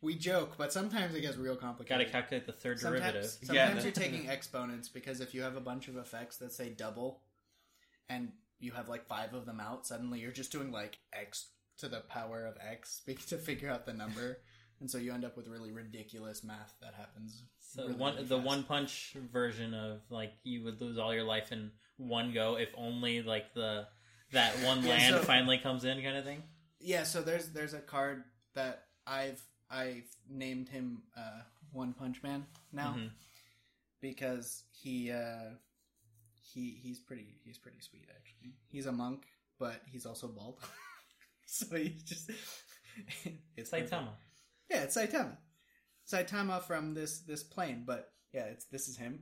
we 0.02 0.16
joke, 0.16 0.54
but 0.58 0.74
sometimes 0.74 1.14
it 1.14 1.22
gets 1.22 1.38
real 1.38 1.56
complicated. 1.56 2.00
Got 2.00 2.06
to 2.06 2.12
calculate 2.12 2.46
the 2.48 2.54
third 2.54 2.80
Sometimes, 2.80 3.02
derivative. 3.02 3.30
sometimes 3.44 3.76
Yeah. 3.78 3.84
you're 3.84 3.92
taking 3.92 4.28
exponents 4.30 4.90
because 4.90 5.22
if 5.22 5.34
you 5.36 5.42
have 5.44 5.56
a 5.56 5.60
bunch 5.62 5.88
of 5.88 5.98
effects 5.98 6.38
that 6.38 6.52
say 6.52 6.70
double, 6.70 7.22
and 8.10 8.32
you 8.62 8.72
have 8.72 8.88
like 8.90 9.06
five 9.08 9.34
of 9.34 9.46
them 9.46 9.60
out, 9.60 9.86
suddenly 9.88 10.20
you're 10.20 10.32
just 10.32 10.52
doing 10.52 10.72
like 10.72 10.98
x 11.14 11.48
to 11.78 11.88
the 11.90 12.02
power 12.02 12.46
of 12.46 12.58
x 12.66 13.02
to 13.28 13.38
figure 13.38 13.70
out 13.70 13.86
the 13.86 13.94
number, 13.94 14.38
and 14.80 14.90
so 14.90 14.98
you 14.98 15.14
end 15.14 15.26
up 15.26 15.36
with 15.38 15.48
really 15.48 15.72
ridiculous 15.72 16.44
math 16.44 16.74
that 16.82 16.94
happens. 16.96 17.44
So 17.60 17.84
really, 17.84 17.94
one 17.96 18.16
really 18.16 18.28
the 18.28 18.38
one 18.38 18.64
punch 18.64 19.16
version 19.32 19.74
of 19.74 20.02
like 20.10 20.34
you 20.44 20.64
would 20.64 20.80
lose 20.82 20.98
all 20.98 21.14
your 21.14 21.24
life 21.24 21.52
in 21.52 21.72
one 21.98 22.34
go 22.34 22.58
if 22.58 22.70
only 22.76 23.22
like 23.22 23.54
the 23.54 23.88
that 24.32 24.54
one 24.64 24.86
land 24.86 25.16
so- 25.16 25.22
finally 25.24 25.58
comes 25.58 25.84
in 25.86 26.02
kind 26.02 26.18
of 26.18 26.24
thing. 26.26 26.44
Yeah, 26.80 27.04
so 27.04 27.22
there's 27.22 27.50
there's 27.50 27.74
a 27.74 27.80
card 27.80 28.24
that 28.56 28.86
I've 29.06 29.42
I've 29.70 30.10
named 30.30 30.68
him 30.70 31.04
uh, 31.18 31.42
One 31.72 31.94
Punch 31.94 32.22
Man 32.24 32.46
now 32.74 32.96
Mhm. 32.98 33.10
because 34.02 34.64
he 34.72 35.12
uh, 35.12 35.52
he 36.54 36.80
he's 36.82 37.00
pretty 37.00 37.40
he's 37.44 37.58
pretty 37.58 37.80
sweet 37.82 38.08
actually. 38.16 38.54
He's 38.68 38.86
a 38.86 38.92
monk, 38.92 39.24
but 39.60 39.82
he's 39.86 40.06
also 40.06 40.28
bald, 40.28 40.60
so 41.46 41.76
he 41.76 41.96
just 42.06 42.30
it's 43.58 43.70
perfect. 43.70 43.92
Saitama. 43.92 44.10
Yeah, 44.70 44.84
it's 44.84 44.98
Saitama. 44.98 45.38
Saitama 46.12 46.62
from 46.64 46.94
this 46.94 47.20
this 47.20 47.44
plane, 47.44 47.84
but 47.86 48.12
yeah, 48.34 48.44
it's 48.46 48.66
this 48.66 48.88
is 48.88 48.98
him, 48.98 49.20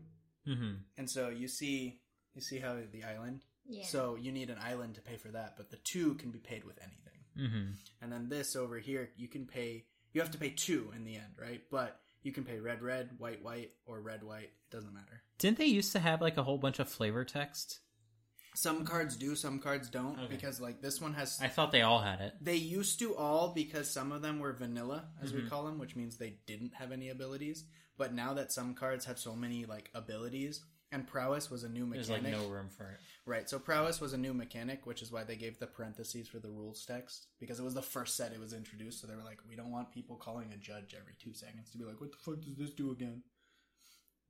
Mm-hmm. 0.47 0.73
and 0.97 1.09
so 1.09 1.29
you 1.29 1.47
see 1.47 1.99
you 2.33 2.41
see 2.41 2.59
how 2.59 2.75
the 2.91 3.03
island. 3.03 3.43
yeah. 3.67 3.85
So 3.85 4.15
you 4.15 4.31
need 4.31 4.49
an 4.49 4.57
island 4.63 4.95
to 4.95 5.01
pay 5.01 5.17
for 5.17 5.27
that, 5.29 5.55
but 5.57 5.69
the 5.69 5.77
two 5.83 6.15
can 6.15 6.31
be 6.31 6.39
paid 6.39 6.63
with 6.63 6.79
anything. 6.81 7.19
Mm-hmm. 7.37 7.71
And 8.01 8.11
then 8.11 8.29
this 8.29 8.55
over 8.55 8.79
here, 8.79 9.09
you 9.17 9.27
can 9.27 9.45
pay. 9.45 9.85
You 10.13 10.21
have 10.21 10.31
to 10.31 10.37
pay 10.39 10.49
two 10.49 10.91
in 10.95 11.03
the 11.03 11.15
end, 11.15 11.33
right? 11.39 11.61
But 11.69 11.99
you 12.23 12.31
can 12.31 12.43
pay 12.43 12.59
red, 12.59 12.81
red, 12.81 13.09
white, 13.17 13.43
white, 13.43 13.71
or 13.85 14.01
red, 14.01 14.23
white. 14.23 14.43
It 14.51 14.71
doesn't 14.71 14.93
matter. 14.93 15.21
Didn't 15.37 15.57
they 15.57 15.65
used 15.65 15.91
to 15.93 15.99
have 15.99 16.21
like 16.21 16.37
a 16.37 16.43
whole 16.43 16.57
bunch 16.57 16.79
of 16.79 16.89
flavor 16.89 17.23
text? 17.25 17.79
Some 18.55 18.83
cards 18.83 19.15
do, 19.15 19.35
some 19.35 19.59
cards 19.59 19.89
don't, 19.89 20.19
Okay. 20.19 20.27
because 20.35 20.59
like 20.59 20.81
this 20.81 20.99
one 20.99 21.13
has. 21.13 21.39
I 21.41 21.47
thought 21.47 21.71
they 21.71 21.83
all 21.83 21.99
had 22.01 22.19
it. 22.19 22.33
they 22.41 22.55
used 22.55 22.99
to 22.99 23.15
all 23.15 23.53
because 23.53 23.89
some 23.89 24.11
of 24.11 24.21
them 24.21 24.39
were 24.39 24.53
vanilla, 24.53 25.07
as 25.21 25.31
we 25.31 25.41
Mhm. 25.41 25.49
call 25.49 25.65
them, 25.65 25.77
which 25.79 25.95
means 25.95 26.17
they 26.17 26.39
didn't 26.45 26.73
have 26.73 26.91
any 26.91 27.09
abilities. 27.09 27.65
But 27.97 28.13
now 28.13 28.33
that 28.33 28.51
some 28.51 28.73
cards 28.75 29.05
have 29.05 29.19
so 29.19 29.35
many 29.35 29.65
like 29.65 29.89
abilities, 29.93 30.63
and 30.91 31.05
prowess 31.07 31.51
was 31.51 31.63
a 31.63 31.69
new 31.69 31.85
mechanic. 31.85 32.07
There's 32.23 32.23
like 32.23 32.43
no 32.43 32.47
room 32.49 32.69
for 32.69 32.89
it. 32.91 32.97
right? 33.25 33.47
So 33.49 33.59
prowess 33.59 34.01
was 34.01 34.13
a 34.13 34.17
new 34.17 34.33
mechanic, 34.33 34.85
which 34.85 35.01
is 35.01 35.11
why 35.11 35.23
they 35.23 35.35
gave 35.35 35.59
the 35.59 35.67
parentheses 35.67 36.27
for 36.27 36.39
the 36.39 36.49
rules 36.49 36.83
text 36.85 37.27
because 37.39 37.59
it 37.59 37.63
was 37.63 37.75
the 37.75 37.81
first 37.81 38.15
set 38.17 38.31
it 38.33 38.39
was 38.39 38.53
introduced. 38.53 38.99
So 39.01 39.07
they 39.07 39.15
were 39.15 39.23
like, 39.23 39.39
we 39.47 39.55
don't 39.55 39.71
want 39.71 39.91
people 39.91 40.15
calling 40.15 40.51
a 40.51 40.57
judge 40.57 40.95
every 40.99 41.13
two 41.21 41.33
seconds 41.33 41.69
to 41.71 41.77
be 41.77 41.83
like, 41.85 42.01
what 42.01 42.11
the 42.11 42.17
fuck 42.17 42.41
does 42.41 42.55
this 42.55 42.71
do 42.71 42.91
again? 42.91 43.21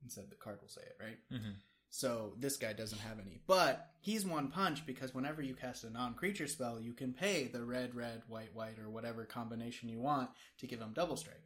Instead, 0.02 0.30
the 0.30 0.36
card 0.36 0.58
will 0.60 0.68
say 0.68 0.82
it, 0.82 0.96
right? 1.02 1.18
Mhm. 1.32 1.54
So 1.92 2.34
this 2.38 2.56
guy 2.56 2.72
doesn't 2.72 3.00
have 3.00 3.18
any, 3.18 3.40
but 3.48 3.94
he's 4.00 4.24
one 4.24 4.48
punch 4.48 4.86
because 4.86 5.12
whenever 5.12 5.42
you 5.42 5.54
cast 5.56 5.82
a 5.82 5.90
non-creature 5.90 6.46
spell, 6.46 6.80
you 6.80 6.92
can 6.92 7.12
pay 7.12 7.48
the 7.48 7.64
red, 7.64 7.94
red, 7.96 8.22
white, 8.28 8.54
white, 8.54 8.78
or 8.78 8.88
whatever 8.88 9.24
combination 9.24 9.88
you 9.88 9.98
want 9.98 10.30
to 10.58 10.66
give 10.68 10.80
him 10.80 10.92
double 10.92 11.16
strike. 11.16 11.42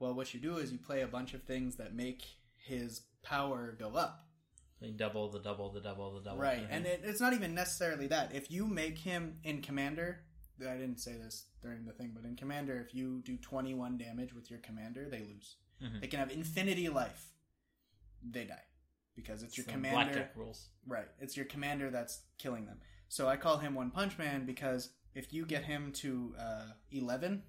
Well, 0.00 0.14
what 0.14 0.34
you 0.34 0.40
do 0.40 0.56
is 0.56 0.72
you 0.72 0.78
play 0.78 1.02
a 1.02 1.06
bunch 1.06 1.32
of 1.34 1.44
things 1.44 1.76
that 1.76 1.94
make 1.94 2.24
his 2.56 3.02
power 3.22 3.76
go 3.78 3.94
up. 3.94 4.26
They 4.80 4.90
double 4.90 5.30
the 5.30 5.40
double 5.40 5.70
the 5.70 5.80
double 5.80 6.14
the 6.14 6.20
double. 6.22 6.40
Right, 6.40 6.66
and 6.70 6.86
it, 6.86 7.02
it's 7.04 7.20
not 7.20 7.32
even 7.34 7.54
necessarily 7.54 8.06
that. 8.08 8.34
If 8.34 8.50
you 8.50 8.66
make 8.66 8.98
him 8.98 9.38
in 9.44 9.60
commander, 9.60 10.20
I 10.60 10.72
didn't 10.76 10.98
say 11.00 11.12
this 11.12 11.44
during 11.60 11.84
the 11.84 11.92
thing, 11.92 12.12
but 12.14 12.24
in 12.24 12.34
commander, 12.36 12.80
if 12.80 12.94
you 12.94 13.20
do 13.24 13.36
21 13.36 13.98
damage 13.98 14.32
with 14.34 14.50
your 14.50 14.60
commander, 14.60 15.06
they 15.10 15.20
lose. 15.20 15.56
Mhm. 15.82 16.00
They 16.00 16.06
can 16.06 16.18
have 16.18 16.30
infinity 16.30 16.88
life. 16.88 17.32
They 18.22 18.44
die 18.44 18.64
because 19.14 19.42
it's 19.42 19.56
your 19.58 19.64
So 19.66 19.72
commander. 19.72 20.30
rules. 20.34 20.68
Right, 20.86 21.08
it's 21.18 21.36
your 21.36 21.46
commander 21.46 21.90
that's 21.90 22.22
killing 22.38 22.64
them. 22.66 22.80
So 23.08 23.28
I 23.28 23.36
call 23.36 23.58
him 23.58 23.74
One 23.74 23.90
Punch 23.90 24.16
Man 24.18 24.46
because 24.46 24.90
if 25.14 25.32
you 25.32 25.44
get 25.44 25.64
him 25.64 25.92
to 25.94 26.34
uh, 26.38 26.72
11, 26.90 27.42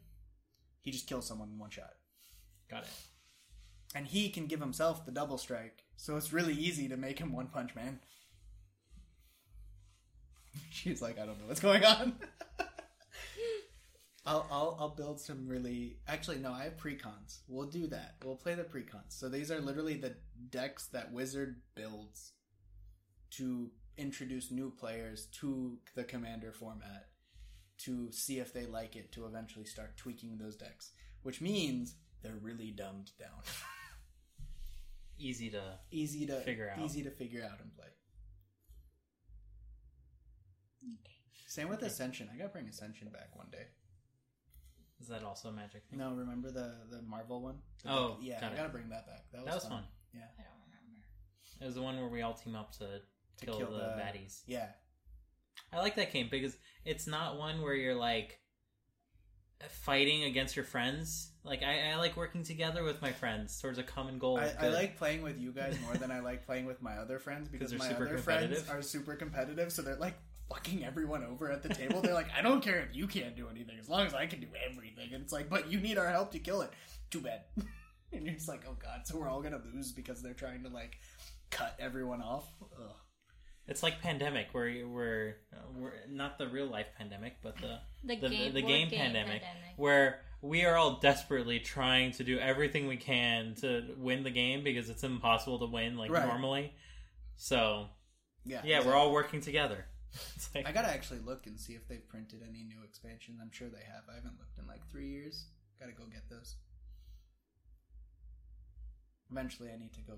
he 0.82 0.92
just 0.92 1.08
kills 1.08 1.28
someone 1.28 1.50
in 1.50 1.58
one 1.60 1.70
shot. 1.70 1.94
Got 2.70 2.84
it. 2.84 2.90
And 3.94 4.08
he 4.08 4.30
can 4.30 4.48
give 4.48 4.62
himself 4.62 5.06
the 5.06 5.12
double 5.12 5.38
strike, 5.38 5.84
so 5.98 6.16
it's 6.16 6.32
really 6.32 6.54
easy 6.54 6.88
to 6.88 6.96
make 6.96 7.20
him 7.20 7.34
One 7.34 7.48
Punch 7.48 7.76
Man. 7.76 8.00
She's 10.72 11.02
like, 11.02 11.20
I 11.20 11.26
don't 11.26 11.40
know 11.40 11.48
what's 11.48 11.60
going 11.60 11.84
on. 11.84 12.16
I'll, 14.26 14.46
I'll 14.52 14.78
I'll 14.80 14.96
build 14.96 15.20
some 15.20 15.48
really 15.48 15.98
actually 16.08 16.38
no 16.38 16.52
I 16.52 16.66
have 16.66 16.78
precons 16.78 17.40
we'll 17.48 17.68
do 17.68 17.88
that 17.88 18.16
we'll 18.24 18.36
play 18.36 18.54
the 18.54 18.64
precons 18.64 19.10
so 19.10 19.28
these 19.28 19.50
are 19.50 19.60
literally 19.60 19.96
the 19.96 20.16
decks 20.50 20.88
that 20.88 21.12
Wizard 21.12 21.62
builds 21.76 22.34
to 23.32 23.72
introduce 23.98 24.52
new 24.52 24.70
players 24.70 25.26
to 25.40 25.80
the 25.96 26.04
commander 26.04 26.52
format 26.52 27.08
to 27.80 28.12
see 28.12 28.38
if 28.38 28.54
they 28.54 28.66
like 28.68 28.96
it 28.96 29.12
to 29.14 29.26
eventually 29.26 29.66
start 29.66 29.98
tweaking 29.98 30.38
those 30.38 30.56
decks 30.56 30.92
which 31.24 31.42
means 31.42 31.96
they're 32.22 32.38
really 32.42 32.70
dumbed 32.70 33.12
down 33.20 33.42
Easy 35.22 35.50
to. 35.52 35.62
easy 35.92 36.26
to 36.26 36.42
Figure 36.42 36.70
out. 36.70 36.80
easy 36.84 37.04
to 37.04 37.12
figure 37.12 37.44
out 37.44 37.60
and 37.62 37.72
play. 37.76 37.86
Same 41.48 41.70
with 41.70 41.80
Okay. 41.80 41.88
Ascension. 41.88 42.30
I 42.34 42.38
gotta 42.38 42.50
bring 42.50 42.68
Ascension 42.68 43.10
back 43.10 43.36
one 43.36 43.50
day. 43.52 43.68
Is 45.00 45.08
that 45.08 45.24
also 45.24 45.50
a 45.50 45.52
magic 45.52 45.84
thing? 45.90 46.00
No, 46.00 46.14
remember 46.14 46.50
the 46.52 46.88
the 46.90 47.02
Marvel 47.04 47.42
one? 47.42 47.62
The 47.84 47.92
Oh, 47.92 48.10
deck- 48.16 48.18
yeah, 48.22 48.42
got 48.42 48.52
I 48.52 48.54
it. 48.54 48.58
gotta 48.58 48.70
bring 48.70 48.90
that 48.90 49.06
back. 49.06 49.30
That 49.32 49.40
was, 49.44 49.46
That 49.46 49.56
was 49.56 49.66
fun. 49.68 49.84
Yeah, 50.14 50.22
I 50.40 50.44
don't 50.44 50.62
remember. 50.66 51.06
It 51.60 51.66
was 51.66 51.76
the 51.76 51.82
one 51.82 51.98
where 52.00 52.08
we 52.10 52.22
all 52.22 52.34
team 52.34 52.56
up 52.56 52.72
to, 52.78 53.02
To 53.38 53.46
kill, 53.46 53.58
kill 53.58 53.72
the, 53.72 53.78
the- 53.78 53.84
baddies. 54.02 54.42
yeah, 54.48 54.72
I 55.72 55.78
like 55.80 55.96
that 55.96 56.12
game 56.12 56.30
because 56.32 56.58
it's 56.86 57.06
not 57.08 57.38
one 57.38 57.62
where 57.62 57.76
you're 57.76 57.96
like 57.96 58.41
fighting 59.70 60.24
against 60.24 60.56
your 60.56 60.66
friends. 60.66 61.30
Like 61.44 61.64
I, 61.64 61.92
I 61.92 61.96
like 61.96 62.16
working 62.18 62.44
together 62.44 62.84
with 62.84 63.02
my 63.02 63.12
friends 63.12 63.60
towards 63.60 63.80
a 63.80 63.84
common 63.84 64.20
goal. 64.20 64.38
I, 64.38 64.52
I 64.60 64.68
like 64.70 64.98
playing 64.98 65.22
with 65.22 65.40
you 65.40 65.52
guys 65.52 65.78
more 65.86 65.96
than 65.96 66.12
I 66.12 66.20
like 66.20 66.46
playing 66.46 66.66
with 66.66 66.82
my 66.82 66.98
other 66.98 67.20
friends 67.20 67.48
because 67.52 67.74
my 67.74 67.90
other 67.94 68.18
friends 68.18 68.70
are 68.70 68.82
super 68.82 69.16
competitive. 69.16 69.72
So 69.72 69.82
they're 69.82 69.96
like 69.96 70.16
fucking 70.50 70.86
everyone 70.86 71.24
over 71.24 71.52
at 71.52 71.64
the 71.64 71.70
table. 71.70 72.02
They're 72.02 72.14
like, 72.14 72.32
I 72.38 72.42
don't 72.42 72.62
care 72.62 72.80
if 72.80 72.96
you 72.96 73.08
can't 73.08 73.36
do 73.36 73.48
anything 73.50 73.78
as 73.80 73.90
long 73.90 74.06
as 74.06 74.14
I 74.14 74.26
can 74.26 74.40
do 74.40 74.48
everything. 74.70 75.14
And 75.14 75.24
it's 75.24 75.34
like, 75.34 75.50
but 75.50 75.72
you 75.72 75.80
need 75.80 75.98
our 75.98 76.10
help 76.10 76.32
to 76.32 76.40
kill 76.40 76.62
it. 76.62 76.72
Too 77.10 77.22
bad. 77.22 77.42
and 78.14 78.26
you're 78.26 78.36
just 78.36 78.48
like, 78.48 78.64
oh 78.68 78.76
god, 78.82 79.02
so 79.06 79.18
we're 79.18 79.30
all 79.30 79.42
gonna 79.42 79.62
lose 79.74 79.92
because 79.92 80.22
they're 80.22 80.34
trying 80.34 80.64
to 80.64 80.70
like 80.70 80.98
cut 81.50 81.76
everyone 81.80 82.22
off. 82.22 82.46
Ugh. 82.78 82.92
It's 83.72 83.82
like 83.82 84.02
pandemic 84.02 84.48
where 84.52 84.68
you- 84.68 84.90
we're 84.90 85.38
uh, 85.54 85.60
we're 85.74 85.94
not 86.10 86.38
the 86.38 86.50
real 86.50 86.66
life 86.68 86.88
pandemic, 86.98 87.38
but 87.42 87.56
the 87.56 87.80
The, 88.04 88.16
the, 88.18 88.30
game, 88.30 88.54
the 88.54 88.62
board 88.62 88.72
game, 88.74 88.90
game 88.90 89.00
pandemic, 89.00 89.44
where 89.78 90.20
we 90.42 90.66
are 90.66 90.76
all 90.76 91.00
desperately 91.00 91.60
trying 91.60 92.12
to 92.14 92.24
do 92.26 92.38
everything 92.38 92.88
we 92.88 92.98
can 92.98 93.54
to 93.62 93.94
win 93.98 94.24
the 94.24 94.30
game 94.32 94.64
because 94.64 94.90
it's 94.90 95.04
impossible 95.04 95.60
to 95.60 95.68
win 95.68 95.96
like 95.98 96.12
Right. 96.12 96.28
normally. 96.28 96.74
So 97.38 97.88
Yeah, 98.44 98.62
yeah, 98.66 98.86
we're 98.86 98.94
all 98.96 99.14
working 99.14 99.40
together. 99.40 99.86
It's 100.36 100.54
like, 100.54 100.68
I 100.68 100.74
gotta 100.74 100.90
actually 100.90 101.20
look 101.20 101.48
and 101.48 101.58
see 101.58 101.72
if 101.74 101.88
they've 101.88 102.06
printed 102.10 102.42
any 102.44 102.64
new 102.64 102.84
expansions. 102.84 103.40
I'm 103.42 103.52
sure 103.54 103.70
they 103.70 103.86
have. 103.86 104.04
I 104.12 104.16
haven't 104.16 104.38
looked 104.38 104.58
in 104.60 104.68
like 104.68 104.86
three 104.92 105.08
years. 105.08 105.46
Gotta 105.80 105.94
go 105.94 106.04
get 106.12 106.30
those. 106.30 106.58
Eventually, 109.32 109.70
I 109.74 109.78
need 109.78 109.94
to 109.94 110.02
go 110.02 110.16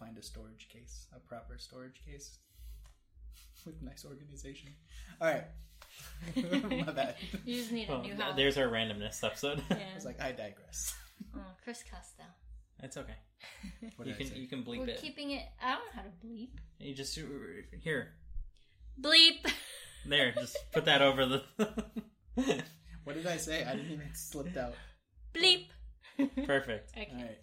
find 0.00 0.18
a 0.18 0.22
storage 0.22 0.68
case, 0.72 1.06
a 1.14 1.20
proper 1.20 1.56
storage 1.58 2.02
case 2.04 2.38
with 3.66 3.80
nice 3.82 4.04
organization. 4.04 4.70
All 5.20 5.28
right, 5.28 5.44
my 6.86 6.92
bad. 6.92 7.16
You 7.44 7.56
just 7.60 7.72
need 7.72 7.88
a 7.88 7.92
Well, 7.92 8.02
new 8.02 8.14
house. 8.14 8.34
there's 8.36 8.56
our 8.58 8.66
randomness 8.68 9.22
episode. 9.24 9.62
yeah. 9.70 9.76
I 9.92 9.94
was 9.94 10.04
like, 10.04 10.20
I 10.20 10.32
digress. 10.32 10.94
oh, 11.36 11.40
Chris 11.64 11.82
Costello. 11.82 12.28
it's 12.82 12.96
okay. 12.96 13.16
What 13.96 14.06
You 14.06 14.12
did 14.12 14.14
I 14.14 14.24
can 14.24 14.34
say? 14.34 14.38
you 14.40 14.48
can 14.48 14.62
bleep 14.64 14.78
We're 14.80 14.88
it. 14.90 15.00
keeping 15.00 15.30
it. 15.32 15.42
I 15.62 15.70
don't 15.72 15.80
know 15.86 15.92
how 15.94 16.02
to 16.02 16.26
bleep. 16.26 16.50
You 16.78 16.94
just 16.94 17.16
uh, 17.18 17.22
here, 17.82 18.12
Bleep. 19.00 19.50
there. 20.06 20.32
Just 20.32 20.56
put 20.72 20.84
that 20.86 21.00
over 21.02 21.24
the. 21.26 21.42
What 23.04 23.16
did 23.16 23.26
I 23.26 23.38
say? 23.38 23.64
I 23.64 23.74
didn't 23.76 23.92
even 23.92 24.06
it 24.06 24.16
slipped 24.16 24.56
out. 24.56 24.74
Bleep. 25.34 25.66
Perfect. 26.46 26.90
Okay. 26.96 27.08
All 27.10 27.16
right. 27.16 27.38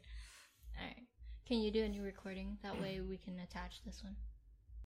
All 0.80 0.86
right. 0.86 0.96
Can 1.48 1.60
you 1.62 1.72
do 1.72 1.84
a 1.84 1.90
new 1.90 2.04
recording? 2.04 2.58
That 2.62 2.80
way 2.80 3.00
we 3.02 3.18
can 3.18 3.40
attach 3.40 3.84
this 3.86 4.04
one. 4.04 4.16